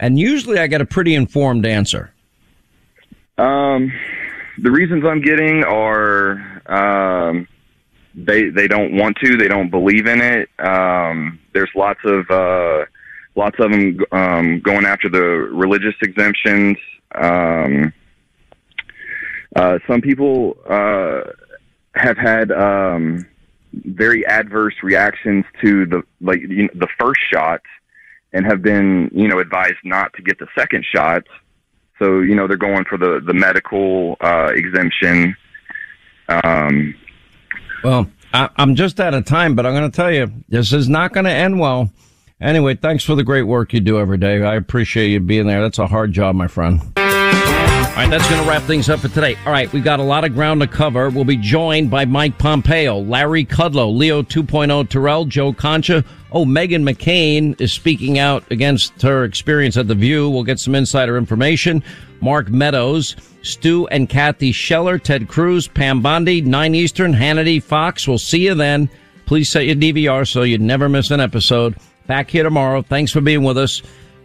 and 0.00 0.18
usually 0.18 0.58
I 0.58 0.66
get 0.66 0.80
a 0.80 0.86
pretty 0.86 1.14
informed 1.14 1.66
answer. 1.66 2.12
Um, 3.38 3.92
the 4.58 4.70
reasons 4.70 5.04
I'm 5.04 5.20
getting 5.20 5.64
are 5.64 6.62
um, 6.66 7.46
they 8.14 8.48
they 8.48 8.66
don't 8.66 8.96
want 8.96 9.16
to, 9.18 9.36
they 9.36 9.48
don't 9.48 9.70
believe 9.70 10.06
in 10.06 10.20
it. 10.20 10.48
Um, 10.58 11.38
there's 11.52 11.70
lots 11.74 12.00
of 12.04 12.30
uh, 12.30 12.86
lots 13.34 13.58
of 13.58 13.70
them 13.70 13.98
um, 14.12 14.60
going 14.60 14.86
after 14.86 15.08
the 15.08 15.20
religious 15.20 15.94
exemptions. 16.02 16.78
Um, 17.14 17.92
uh, 19.56 19.78
some 19.86 20.02
people 20.02 20.56
uh, 20.68 21.22
have 21.94 22.18
had 22.18 22.52
um, 22.52 23.26
very 23.72 24.24
adverse 24.26 24.74
reactions 24.82 25.44
to 25.62 25.86
the 25.86 26.02
like 26.20 26.40
you 26.40 26.64
know, 26.64 26.68
the 26.74 26.88
first 27.00 27.20
shot, 27.32 27.62
and 28.34 28.44
have 28.44 28.60
been 28.62 29.10
you 29.14 29.26
know 29.26 29.38
advised 29.38 29.78
not 29.82 30.12
to 30.12 30.22
get 30.22 30.38
the 30.38 30.46
second 30.56 30.84
shot. 30.84 31.22
So 31.98 32.20
you 32.20 32.34
know 32.34 32.46
they're 32.46 32.58
going 32.58 32.84
for 32.84 32.98
the 32.98 33.20
the 33.26 33.32
medical 33.32 34.16
uh, 34.20 34.52
exemption. 34.54 35.34
Um, 36.28 36.94
Well, 37.82 38.10
I, 38.34 38.50
I'm 38.56 38.74
just 38.74 39.00
out 39.00 39.14
of 39.14 39.24
time, 39.24 39.54
but 39.54 39.64
I'm 39.64 39.72
going 39.72 39.90
to 39.90 39.96
tell 39.96 40.12
you 40.12 40.30
this 40.50 40.74
is 40.74 40.86
not 40.88 41.14
going 41.14 41.24
to 41.24 41.30
end 41.30 41.58
well. 41.58 41.90
Anyway, 42.42 42.74
thanks 42.74 43.04
for 43.04 43.14
the 43.14 43.24
great 43.24 43.44
work 43.44 43.72
you 43.72 43.80
do 43.80 43.98
every 43.98 44.18
day. 44.18 44.42
I 44.42 44.56
appreciate 44.56 45.08
you 45.08 45.20
being 45.20 45.46
there. 45.46 45.62
That's 45.62 45.78
a 45.78 45.86
hard 45.86 46.12
job, 46.12 46.34
my 46.34 46.48
friend. 46.48 46.82
All 47.96 48.02
right, 48.02 48.10
that's 48.10 48.28
going 48.28 48.42
to 48.42 48.46
wrap 48.46 48.60
things 48.64 48.90
up 48.90 49.00
for 49.00 49.08
today. 49.08 49.38
All 49.46 49.52
right, 49.52 49.72
we've 49.72 49.82
got 49.82 50.00
a 50.00 50.02
lot 50.02 50.24
of 50.24 50.34
ground 50.34 50.60
to 50.60 50.66
cover. 50.66 51.08
We'll 51.08 51.24
be 51.24 51.38
joined 51.38 51.90
by 51.90 52.04
Mike 52.04 52.36
Pompeo, 52.36 52.98
Larry 52.98 53.46
Kudlow, 53.46 53.96
Leo 53.96 54.20
2.0 54.20 54.86
Terrell, 54.90 55.24
Joe 55.24 55.54
Concha. 55.54 56.04
Oh, 56.30 56.44
Meghan 56.44 56.86
McCain 56.86 57.58
is 57.58 57.72
speaking 57.72 58.18
out 58.18 58.44
against 58.52 59.00
her 59.00 59.24
experience 59.24 59.78
at 59.78 59.88
The 59.88 59.94
View. 59.94 60.28
We'll 60.28 60.44
get 60.44 60.60
some 60.60 60.74
insider 60.74 61.16
information. 61.16 61.82
Mark 62.20 62.50
Meadows, 62.50 63.16
Stu 63.40 63.86
and 63.86 64.10
Kathy 64.10 64.52
Scheller, 64.52 64.98
Ted 64.98 65.26
Cruz, 65.26 65.66
Pam 65.66 66.02
Bondi, 66.02 66.42
9 66.42 66.74
Eastern, 66.74 67.14
Hannity, 67.14 67.62
Fox. 67.62 68.06
We'll 68.06 68.18
see 68.18 68.44
you 68.44 68.54
then. 68.54 68.90
Please 69.24 69.48
set 69.48 69.64
your 69.64 69.74
DVR 69.74 70.28
so 70.28 70.42
you 70.42 70.58
never 70.58 70.90
miss 70.90 71.10
an 71.10 71.20
episode. 71.20 71.76
Back 72.06 72.28
here 72.28 72.42
tomorrow. 72.42 72.82
Thanks 72.82 73.10
for 73.10 73.22
being 73.22 73.42
with 73.42 73.56
us. 73.56 73.80